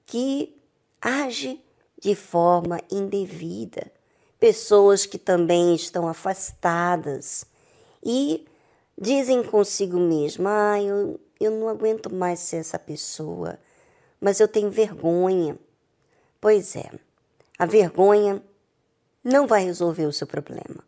que 0.06 0.56
age 1.02 1.60
de 2.00 2.16
forma 2.16 2.80
indevida, 2.92 3.92
pessoas 4.40 5.06
que 5.06 5.18
também 5.18 5.74
estão 5.74 6.08
afastadas 6.08 7.46
e 8.04 8.46
dizem 9.00 9.44
consigo 9.44 9.98
mesma: 9.98 10.74
ah, 10.74 10.82
eu, 10.82 11.20
eu 11.40 11.52
não 11.52 11.70
aguento 11.70 12.14
mais 12.14 12.40
ser 12.40 12.58
essa 12.58 12.78
pessoa, 12.78 13.58
mas 14.20 14.40
eu 14.40 14.48
tenho 14.48 14.70
vergonha. 14.70 15.58
Pois 16.42 16.76
é, 16.76 16.92
a 17.58 17.66
vergonha 17.66 18.44
não 19.24 19.48
vai 19.48 19.64
resolver 19.64 20.06
o 20.06 20.14
seu 20.14 20.28
problema. 20.28 20.84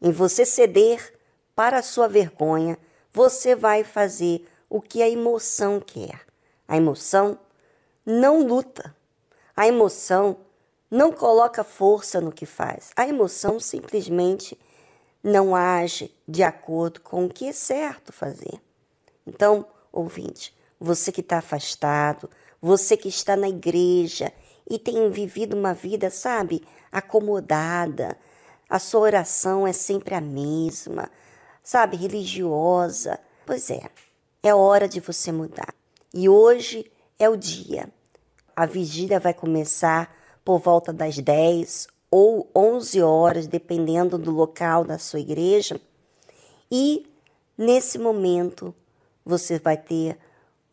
Em 0.00 0.12
você 0.12 0.44
ceder 0.44 1.14
para 1.54 1.78
a 1.78 1.82
sua 1.82 2.08
vergonha, 2.08 2.76
você 3.10 3.54
vai 3.54 3.84
fazer 3.84 4.46
o 4.68 4.80
que 4.80 5.02
a 5.02 5.08
emoção 5.08 5.80
quer. 5.80 6.31
A 6.72 6.76
emoção 6.78 7.38
não 8.02 8.46
luta. 8.46 8.96
A 9.54 9.68
emoção 9.68 10.38
não 10.90 11.12
coloca 11.12 11.62
força 11.62 12.18
no 12.18 12.32
que 12.32 12.46
faz. 12.46 12.92
A 12.96 13.06
emoção 13.06 13.60
simplesmente 13.60 14.58
não 15.22 15.54
age 15.54 16.10
de 16.26 16.42
acordo 16.42 17.02
com 17.02 17.26
o 17.26 17.28
que 17.28 17.46
é 17.46 17.52
certo 17.52 18.10
fazer. 18.10 18.58
Então, 19.26 19.66
ouvinte, 19.92 20.56
você 20.80 21.12
que 21.12 21.20
está 21.20 21.36
afastado, 21.36 22.30
você 22.58 22.96
que 22.96 23.10
está 23.10 23.36
na 23.36 23.50
igreja 23.50 24.32
e 24.66 24.78
tem 24.78 25.10
vivido 25.10 25.54
uma 25.54 25.74
vida, 25.74 26.08
sabe, 26.08 26.66
acomodada, 26.90 28.16
a 28.66 28.78
sua 28.78 29.00
oração 29.00 29.66
é 29.66 29.74
sempre 29.74 30.14
a 30.14 30.22
mesma, 30.22 31.10
sabe, 31.62 31.98
religiosa. 31.98 33.20
Pois 33.44 33.68
é, 33.68 33.82
é 34.42 34.54
hora 34.54 34.88
de 34.88 35.00
você 35.00 35.30
mudar. 35.30 35.81
E 36.14 36.28
hoje 36.28 36.90
é 37.18 37.28
o 37.28 37.36
dia. 37.36 37.88
A 38.54 38.66
vigília 38.66 39.18
vai 39.18 39.32
começar 39.32 40.14
por 40.44 40.58
volta 40.58 40.92
das 40.92 41.16
10 41.16 41.88
ou 42.10 42.50
11 42.54 43.00
horas, 43.00 43.46
dependendo 43.46 44.18
do 44.18 44.30
local 44.30 44.84
da 44.84 44.98
sua 44.98 45.20
igreja. 45.20 45.80
E 46.70 47.06
nesse 47.56 47.98
momento 47.98 48.74
você 49.24 49.58
vai 49.58 49.78
ter 49.78 50.18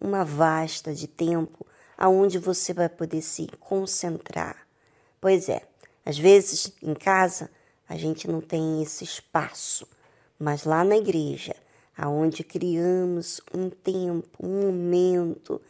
uma 0.02 0.26
vasta 0.26 0.94
de 0.94 1.08
tempo 1.08 1.66
aonde 1.98 2.38
você 2.38 2.74
vai 2.74 2.90
poder 2.90 3.22
se 3.22 3.48
concentrar. 3.60 4.68
Pois 5.22 5.48
é, 5.48 5.62
às 6.06 6.18
vezes 6.18 6.74
em 6.82 6.94
casa 6.94 7.50
a 7.88 7.96
gente 7.96 8.28
não 8.28 8.42
tem 8.42 8.82
esse 8.84 9.06
espaço, 9.06 9.88
mas 10.38 10.66
lá 10.66 10.84
na 10.84 10.98
igreja, 10.98 11.56
aonde 12.00 12.46
criamos 12.46 13.42
um 13.54 13.70
tempo, 13.70 14.28
um 14.42 14.68
momento, 14.68 15.62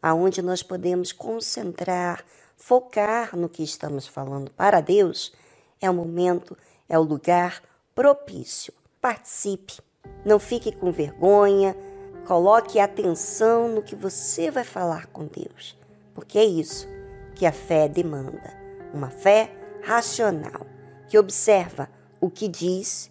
aonde 0.00 0.40
nós 0.40 0.62
podemos 0.62 1.10
concentrar 1.10 2.24
focar 2.56 3.36
no 3.36 3.48
que 3.48 3.64
estamos 3.64 4.06
falando 4.06 4.52
para 4.52 4.80
Deus, 4.80 5.34
é 5.80 5.90
o 5.90 5.94
momento, 5.94 6.56
é 6.88 6.96
o 6.96 7.02
lugar 7.02 7.60
propício. 7.92 8.72
Participe, 9.00 9.80
não 10.24 10.38
fique 10.38 10.70
com 10.70 10.92
vergonha, 10.92 11.76
coloque 12.24 12.78
atenção 12.78 13.68
no 13.68 13.82
que 13.82 13.96
você 13.96 14.52
vai 14.52 14.64
falar 14.64 15.06
com 15.08 15.26
Deus, 15.26 15.76
porque 16.14 16.38
é 16.38 16.44
isso 16.44 16.86
que 17.34 17.44
a 17.44 17.52
fé 17.52 17.88
demanda, 17.88 18.56
uma 18.94 19.10
fé 19.10 19.50
racional, 19.82 20.66
que 21.08 21.18
observa 21.18 21.90
o 22.20 22.30
que 22.30 22.46
diz 22.46 23.10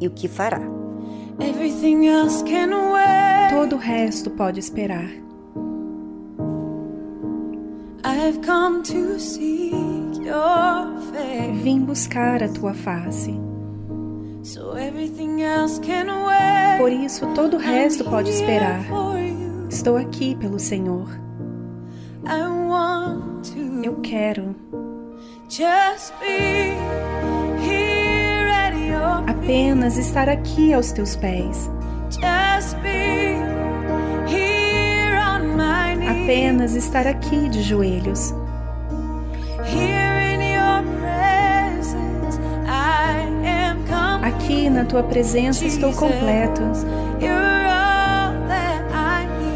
e 0.00 0.08
o 0.08 0.10
que 0.10 0.26
fará. 0.26 0.87
Todo 3.50 3.76
o 3.76 3.78
resto 3.78 4.30
pode 4.30 4.58
esperar. 4.60 5.08
Vim 11.62 11.80
buscar 11.80 12.42
a 12.42 12.48
tua 12.48 12.74
face. 12.74 13.34
Por 16.78 16.92
isso, 16.92 17.26
todo 17.34 17.54
o 17.56 17.60
resto 17.60 18.04
pode 18.04 18.30
esperar. 18.30 18.80
Estou 19.68 19.96
aqui 19.96 20.34
pelo 20.36 20.58
Senhor. 20.58 21.08
Eu 23.82 23.96
quero 24.02 24.54
apenas 29.28 29.98
estar 29.98 30.26
aqui 30.28 30.72
aos 30.72 30.90
teus 30.90 31.14
pés. 31.14 31.70
apenas 36.08 36.74
estar 36.74 37.06
aqui 37.06 37.48
de 37.48 37.62
joelhos. 37.62 38.34
Aqui 44.22 44.70
na 44.70 44.84
tua 44.84 45.02
presença 45.02 45.64
estou 45.64 45.92
completo. 45.92 46.62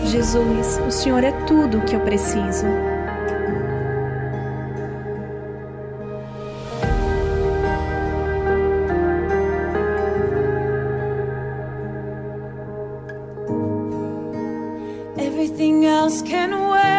Jesus, 0.04 0.80
o 0.86 0.90
Senhor 0.90 1.24
é 1.24 1.32
tudo 1.46 1.78
o 1.78 1.84
que 1.86 1.96
eu 1.96 2.00
preciso. 2.00 2.66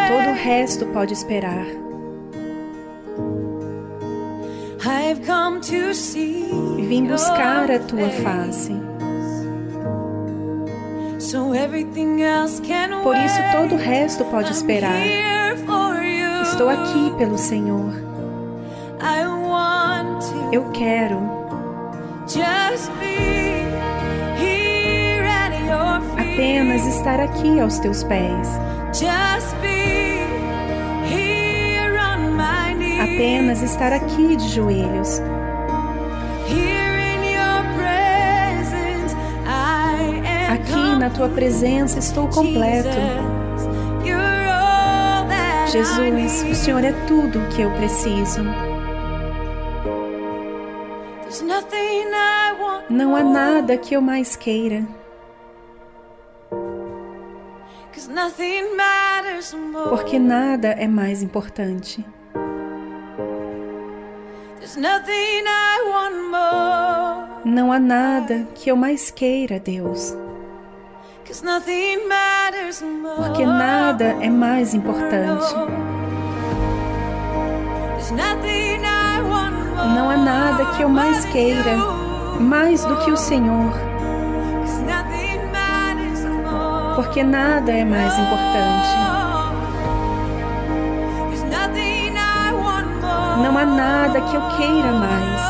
Todo 0.08 0.30
o 0.30 0.34
resto 0.34 0.86
pode 0.86 1.12
esperar. 1.12 1.66
Vim 6.78 7.06
buscar 7.06 7.70
a 7.70 7.78
tua 7.78 8.08
face. 8.22 8.72
Por 13.02 13.16
isso, 13.16 13.38
todo 13.52 13.74
o 13.74 13.78
resto 13.78 14.24
pode 14.26 14.52
esperar. 14.52 15.00
Estou 16.42 16.68
aqui 16.68 17.12
pelo 17.16 17.38
Senhor. 17.38 17.92
Eu 20.52 20.70
quero 20.72 21.18
estar 27.04 27.20
aqui 27.20 27.60
aos 27.60 27.78
teus 27.80 28.02
pés. 28.02 28.48
Apenas 32.98 33.62
estar 33.62 33.92
aqui 33.92 34.36
de 34.36 34.48
joelhos. 34.48 35.20
Aqui 40.50 40.98
na 40.98 41.10
tua 41.10 41.28
presença 41.28 41.98
estou 41.98 42.26
completo. 42.28 42.88
Jesus, 45.70 46.42
o 46.50 46.54
Senhor 46.54 46.84
é 46.84 46.92
tudo 47.06 47.38
o 47.38 47.48
que 47.48 47.60
eu 47.60 47.70
preciso. 47.72 48.40
Não 52.88 53.14
há 53.14 53.22
nada 53.22 53.76
que 53.76 53.94
eu 53.94 54.00
mais 54.00 54.36
queira. 54.36 55.03
Porque 59.88 60.18
nada 60.18 60.68
é 60.68 60.86
mais 60.86 61.22
importante. 61.22 62.04
Não 67.44 67.72
há 67.72 67.78
nada 67.78 68.46
que 68.54 68.70
eu 68.70 68.76
mais 68.76 69.10
queira, 69.10 69.60
Deus. 69.60 70.16
Porque 73.16 73.46
nada 73.46 74.04
é 74.20 74.30
mais 74.30 74.74
importante. 74.74 75.54
Não 79.94 80.10
há 80.10 80.16
nada 80.16 80.76
que 80.76 80.82
eu 80.82 80.88
mais 80.88 81.24
queira, 81.26 81.76
mais 82.40 82.84
do 82.84 82.96
que 83.04 83.10
o 83.10 83.16
Senhor 83.16 83.94
porque 86.94 87.22
nada 87.22 87.72
é 87.72 87.84
mais 87.84 88.12
importante. 88.18 89.03
Não 93.42 93.58
há 93.58 93.64
nada 93.64 94.20
que 94.20 94.36
eu 94.36 94.42
queira 94.56 94.92
mais. 94.92 95.40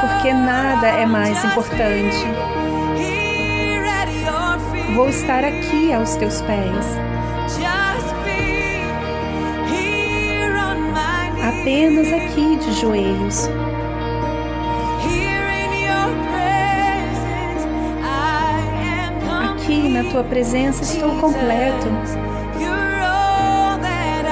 Porque 0.00 0.32
nada 0.32 0.86
é 0.88 1.06
mais 1.06 1.44
importante. 1.44 2.26
Vou 4.94 5.08
estar 5.08 5.44
aqui 5.44 5.92
aos 5.92 6.16
teus 6.16 6.40
pés. 6.42 6.86
Apenas 11.48 12.12
aqui 12.12 12.56
de 12.56 12.72
joelhos. 12.80 13.48
Na 20.02 20.10
tua 20.12 20.22
presença 20.22 20.84
estou 20.84 21.10
completo. 21.16 21.88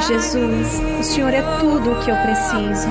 Jesus, 0.06 0.80
o 1.00 1.02
Senhor 1.02 1.34
é 1.34 1.42
tudo 1.58 1.90
o 1.90 2.04
que 2.04 2.10
eu 2.10 2.16
preciso. 2.18 2.88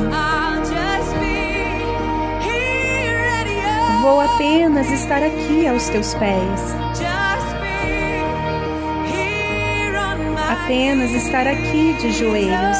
Vou 4.02 4.20
apenas 4.20 4.92
estar 4.92 5.24
aqui 5.24 5.66
aos 5.66 5.88
teus 5.88 6.14
pés. 6.16 6.76
Apenas 10.52 11.12
estar 11.12 11.48
aqui 11.48 11.94
de 11.94 12.12
joelhos. 12.12 12.78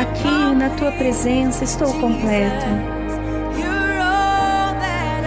Aqui 0.00 0.54
na 0.54 0.70
tua 0.78 0.92
presença 0.92 1.64
estou 1.64 1.92
completo. 1.94 2.99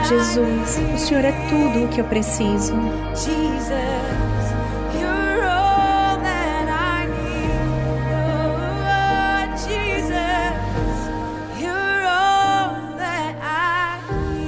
Jesus, 0.08 0.80
o 0.94 0.98
Senhor 0.98 1.24
é 1.24 1.32
tudo 1.48 1.86
o 1.86 1.88
que 1.88 2.02
eu 2.02 2.06
preciso. 2.06 2.74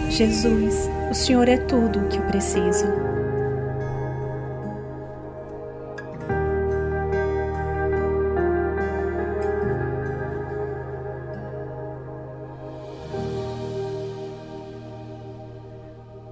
Jesus, 0.09 0.89
o 1.09 1.13
Senhor 1.13 1.49
é 1.49 1.57
tudo 1.57 1.99
o 1.99 2.07
que 2.07 2.17
eu 2.17 2.23
preciso. 2.23 3.14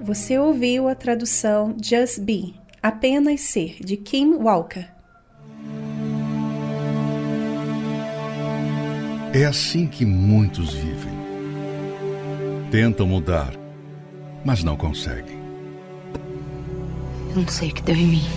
Você 0.03 0.38
ouviu 0.38 0.89
a 0.89 0.95
tradução 0.95 1.77
Just 1.81 2.19
Be, 2.19 2.55
Apenas 2.81 3.39
Ser, 3.39 3.77
de 3.80 3.95
Kim 3.95 4.34
Walker. 4.34 4.85
É 9.34 9.45
assim 9.45 9.88
que 9.88 10.05
muitos 10.05 10.73
vivem. 10.73 11.13
Tentam 12.69 13.07
mudar, 13.07 13.53
mas 14.43 14.61
não 14.61 14.75
conseguem. 14.75 15.39
Eu 17.30 17.38
não 17.38 17.47
sei 17.47 17.69
o 17.69 17.73
que 17.73 17.84
deu 17.84 17.95
em 17.95 18.07
mim. 18.07 18.27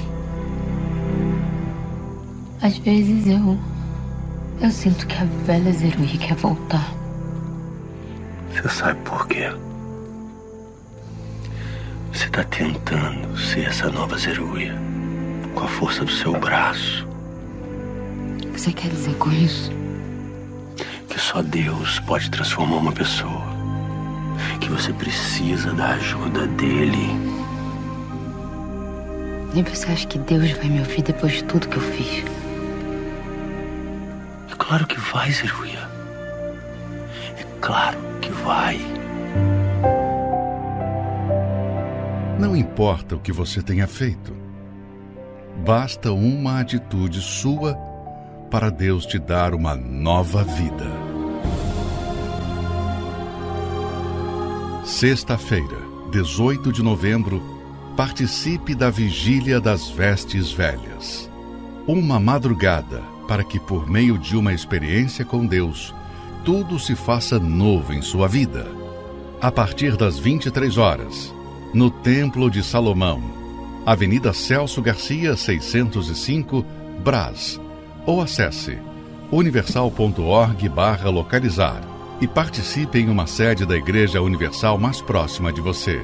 Às 2.62 2.78
vezes 2.78 3.26
eu. 3.26 3.59
Eu 4.62 4.70
sinto 4.70 5.05
que 5.09 5.16
a 5.16 5.24
velha 5.44 5.72
Zeruí 5.72 6.16
quer 6.16 6.36
voltar. 6.36 6.94
Você 8.52 8.68
sabe 8.68 9.01
por 9.02 9.26
quê? 9.26 9.51
Você 12.16 12.28
está 12.28 12.44
tentando 12.44 13.36
ser 13.36 13.66
essa 13.66 13.90
nova 13.90 14.16
Zeruia 14.16 14.74
com 15.55 15.64
a 15.64 15.68
força 15.68 16.02
do 16.02 16.10
seu 16.10 16.32
braço. 16.32 17.06
O 17.06 18.36
que 18.38 18.59
você 18.59 18.72
quer 18.72 18.88
dizer 18.88 19.14
com 19.16 19.30
isso? 19.30 19.70
Que 21.10 21.20
só 21.20 21.43
Deus 21.43 22.01
pode 22.01 22.30
transformar 22.30 22.76
uma 22.76 22.93
pessoa. 22.93 23.44
Que 24.62 24.70
você 24.70 24.94
precisa 24.94 25.74
da 25.74 25.88
ajuda 25.88 26.47
dele. 26.47 27.06
Nem 29.52 29.62
você 29.62 29.93
acha 29.93 30.06
que 30.06 30.18
Deus 30.18 30.52
vai 30.52 30.70
me 30.70 30.78
ouvir 30.78 31.02
depois 31.02 31.34
de 31.34 31.44
tudo 31.44 31.68
que 31.68 31.76
eu 31.76 31.82
fiz? 31.82 32.24
É 34.51 34.55
claro 34.56 34.86
que 34.86 34.98
vai, 34.98 35.30
Zeruia. 35.30 35.86
É 37.38 37.44
claro 37.60 37.98
que 38.22 38.30
vai. 38.30 38.95
Não 42.47 42.55
importa 42.55 43.16
o 43.16 43.18
que 43.18 43.32
você 43.32 43.60
tenha 43.60 43.89
feito. 43.89 44.32
Basta 45.66 46.12
uma 46.12 46.60
atitude 46.60 47.20
sua 47.20 47.74
para 48.48 48.70
Deus 48.70 49.05
te 49.05 49.18
dar 49.18 49.52
uma 49.52 49.74
nova 49.74 50.44
vida. 50.44 50.86
Sexta-feira, 54.85 55.77
18 56.12 56.70
de 56.70 56.85
novembro, 56.85 57.43
participe 57.97 58.77
da 58.77 58.90
Vigília 58.90 59.60
das 59.60 59.89
Vestes 59.90 60.52
Velhas. 60.52 61.28
Uma 61.85 62.20
madrugada 62.20 63.02
para 63.27 63.43
que, 63.43 63.59
por 63.59 63.90
meio 63.90 64.16
de 64.16 64.36
uma 64.36 64.52
experiência 64.52 65.24
com 65.24 65.44
Deus, 65.44 65.93
tudo 66.44 66.78
se 66.78 66.94
faça 66.94 67.40
novo 67.40 67.93
em 67.93 68.02
sua 68.02 68.28
vida. 68.28 68.68
A 69.40 69.51
partir 69.51 69.97
das 69.97 70.16
23 70.16 70.78
horas, 70.78 71.35
no 71.72 71.90
Templo 71.90 72.51
de 72.51 72.62
Salomão, 72.62 73.20
Avenida 73.84 74.32
Celso 74.32 74.80
Garcia, 74.80 75.36
605, 75.36 76.64
Brás. 77.02 77.60
Ou 78.06 78.20
acesse 78.20 78.78
universal.org/localizar 79.30 81.80
e 82.20 82.26
participe 82.26 82.98
em 82.98 83.09
uma 83.09 83.26
sede 83.26 83.64
da 83.66 83.76
Igreja 83.76 84.22
Universal 84.22 84.78
mais 84.78 85.01
próxima 85.01 85.52
de 85.52 85.60
você. 85.60 86.01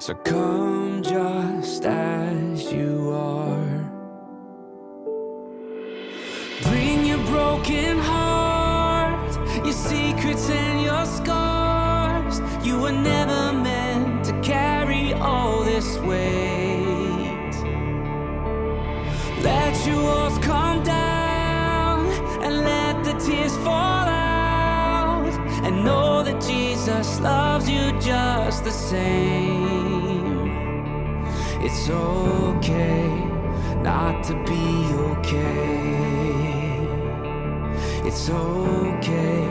So 0.00 0.14
come 0.14 1.02
just 1.02 1.84
as 1.84 2.72
you 2.72 3.10
are. 3.10 3.92
Bring 6.62 7.04
your 7.04 7.22
broken 7.26 7.98
heart, 7.98 9.34
your 9.62 9.74
secrets 9.74 10.48
and 10.48 10.80
your 10.80 11.04
scars. 11.04 12.40
You 12.66 12.80
were 12.80 12.92
never 12.92 13.52
meant 13.52 14.24
to 14.24 14.40
carry 14.40 15.12
all 15.12 15.64
this 15.64 15.98
weight. 15.98 17.52
Let 19.42 19.86
your 19.86 20.02
walls 20.02 20.38
come 20.38 20.82
down 20.82 22.06
and 22.42 22.64
let 22.64 23.04
the 23.04 23.12
tears 23.22 23.54
fall 23.58 24.08
out. 24.08 25.30
And 25.62 25.84
know 25.84 26.09
that 26.30 26.42
Jesus 26.46 27.20
loves 27.20 27.68
you 27.68 27.92
just 28.00 28.62
the 28.64 28.70
same. 28.70 30.48
It's 31.60 31.90
okay 31.90 33.08
not 33.82 34.22
to 34.24 34.34
be 34.44 34.94
okay. 35.10 35.90
It's 38.06 38.30
okay 38.30 39.44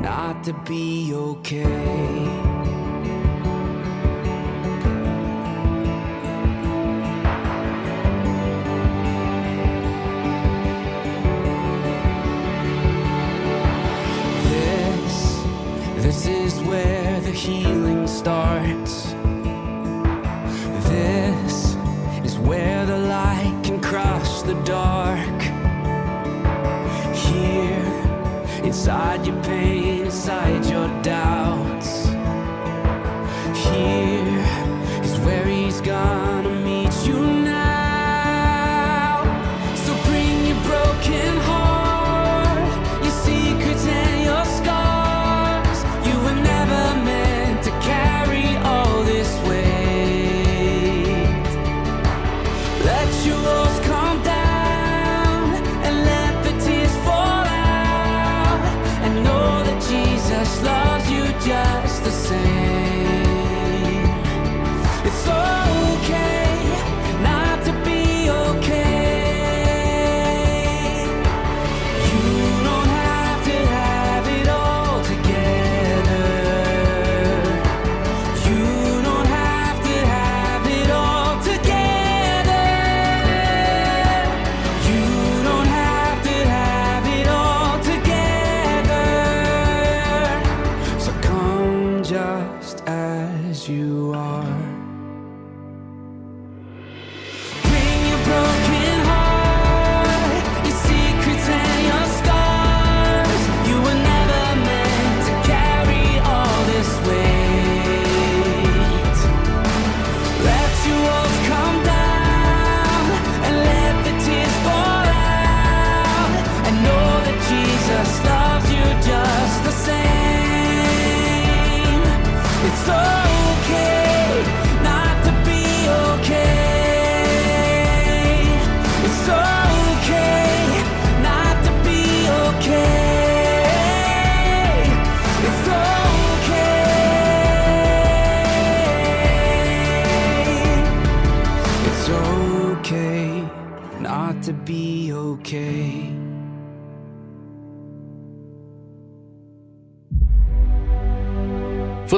not 0.00 0.42
to 0.44 0.52
be 0.52 1.12
okay. 1.14 2.49
healing 17.40 18.06
star. 18.06 18.49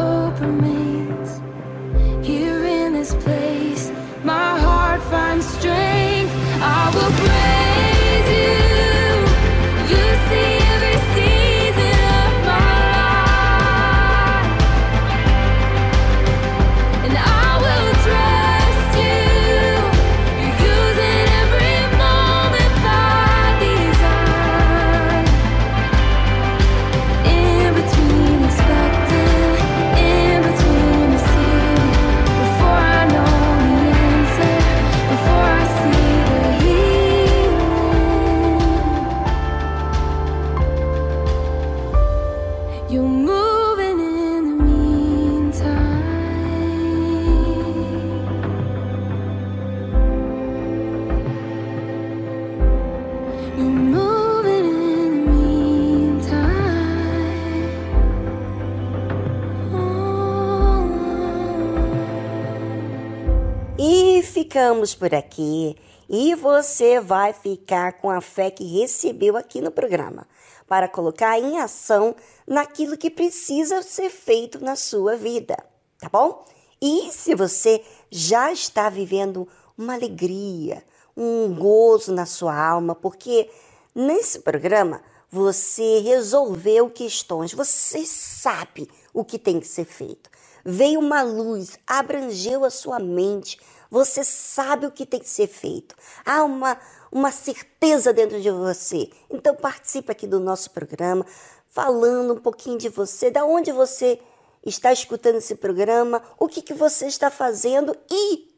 hope 0.00 0.40
remains 0.40 1.28
here 2.26 2.64
in 2.64 2.94
this 2.94 3.14
place. 3.24 3.92
My 4.24 4.58
heart 4.58 5.02
finds 5.10 5.46
strength. 5.46 5.89
Ficamos 64.50 64.96
por 64.96 65.14
aqui 65.14 65.76
e 66.08 66.34
você 66.34 66.98
vai 66.98 67.32
ficar 67.32 67.92
com 68.00 68.10
a 68.10 68.20
fé 68.20 68.50
que 68.50 68.64
recebeu 68.64 69.36
aqui 69.36 69.60
no 69.60 69.70
programa 69.70 70.26
para 70.66 70.88
colocar 70.88 71.38
em 71.38 71.60
ação 71.60 72.16
naquilo 72.44 72.98
que 72.98 73.08
precisa 73.08 73.80
ser 73.80 74.10
feito 74.10 74.58
na 74.58 74.74
sua 74.74 75.14
vida, 75.14 75.56
tá 76.00 76.08
bom? 76.08 76.44
E 76.82 77.12
se 77.12 77.32
você 77.32 77.80
já 78.10 78.50
está 78.50 78.90
vivendo 78.90 79.46
uma 79.78 79.94
alegria, 79.94 80.82
um 81.16 81.54
gozo 81.54 82.12
na 82.12 82.26
sua 82.26 82.60
alma, 82.60 82.92
porque 82.92 83.48
nesse 83.94 84.40
programa 84.40 85.00
você 85.30 86.00
resolveu 86.00 86.90
questões, 86.90 87.54
você 87.54 88.04
sabe 88.04 88.90
o 89.14 89.24
que 89.24 89.38
tem 89.38 89.60
que 89.60 89.68
ser 89.68 89.84
feito. 89.84 90.28
Veio 90.64 90.98
uma 90.98 91.22
luz, 91.22 91.78
abrangeu 91.86 92.64
a 92.64 92.70
sua 92.70 92.98
mente, 92.98 93.58
você 93.90 94.22
sabe 94.22 94.86
o 94.86 94.90
que 94.90 95.04
tem 95.04 95.20
que 95.20 95.28
ser 95.28 95.48
feito. 95.48 95.94
Há 96.24 96.44
uma, 96.44 96.78
uma 97.10 97.32
certeza 97.32 98.12
dentro 98.12 98.40
de 98.40 98.50
você. 98.50 99.10
Então 99.28 99.54
participe 99.54 100.12
aqui 100.12 100.26
do 100.26 100.38
nosso 100.38 100.70
programa, 100.70 101.26
falando 101.68 102.34
um 102.34 102.40
pouquinho 102.40 102.78
de 102.78 102.88
você, 102.88 103.30
da 103.30 103.44
onde 103.44 103.72
você 103.72 104.20
está 104.64 104.92
escutando 104.92 105.36
esse 105.36 105.54
programa, 105.54 106.22
o 106.38 106.46
que, 106.46 106.62
que 106.62 106.74
você 106.74 107.06
está 107.06 107.30
fazendo 107.30 107.96
e 108.10 108.50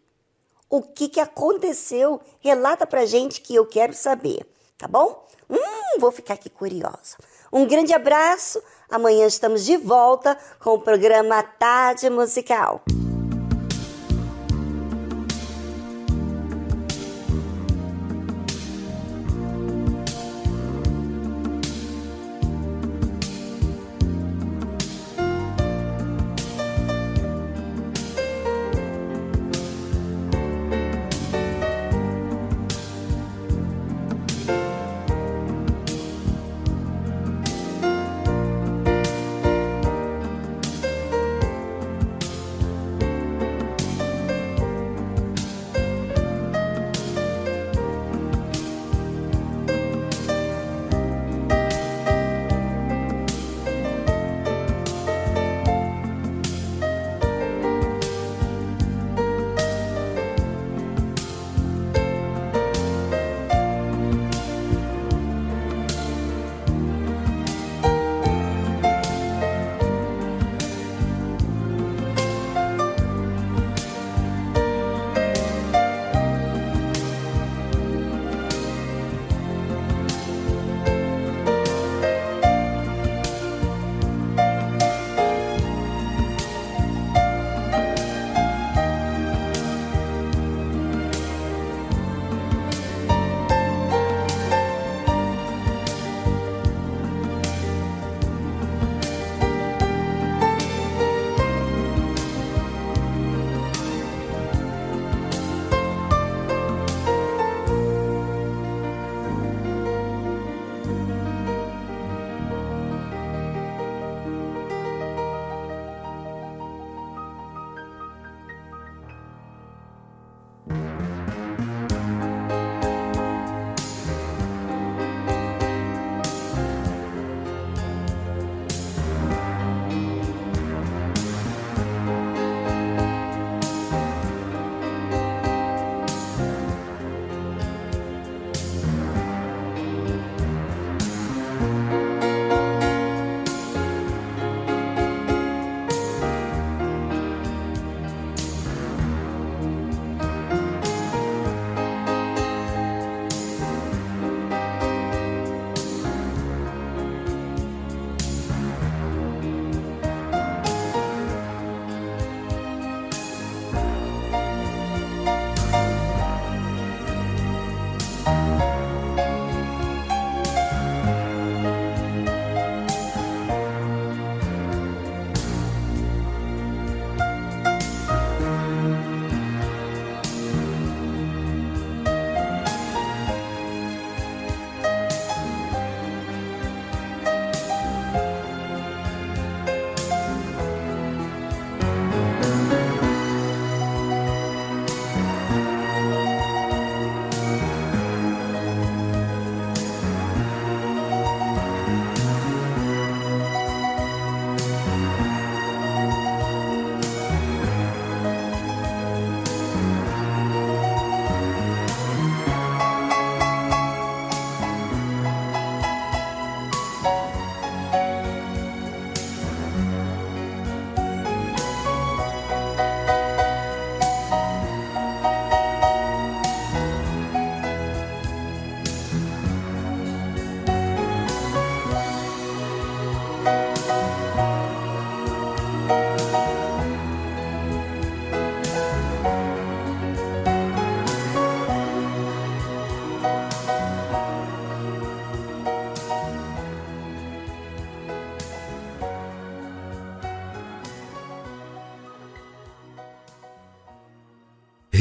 o 0.69 0.83
que, 0.83 1.09
que 1.09 1.21
aconteceu. 1.21 2.21
Relata 2.41 2.87
pra 2.87 3.07
gente 3.07 3.41
que 3.41 3.55
eu 3.55 3.67
quero 3.67 3.95
saber, 3.95 4.47
tá 4.77 4.89
bom? 4.89 5.27
Hum, 5.49 5.99
vou 5.99 6.11
ficar 6.11 6.35
aqui 6.35 6.51
curiosa. 6.51 7.17
Um 7.53 7.67
grande 7.67 7.93
abraço. 7.93 8.63
Amanhã 8.91 9.27
estamos 9.27 9.65
de 9.65 9.77
volta 9.77 10.37
com 10.59 10.71
o 10.71 10.81
programa 10.81 11.43
Tarde 11.43 12.09
Musical. 12.09 12.83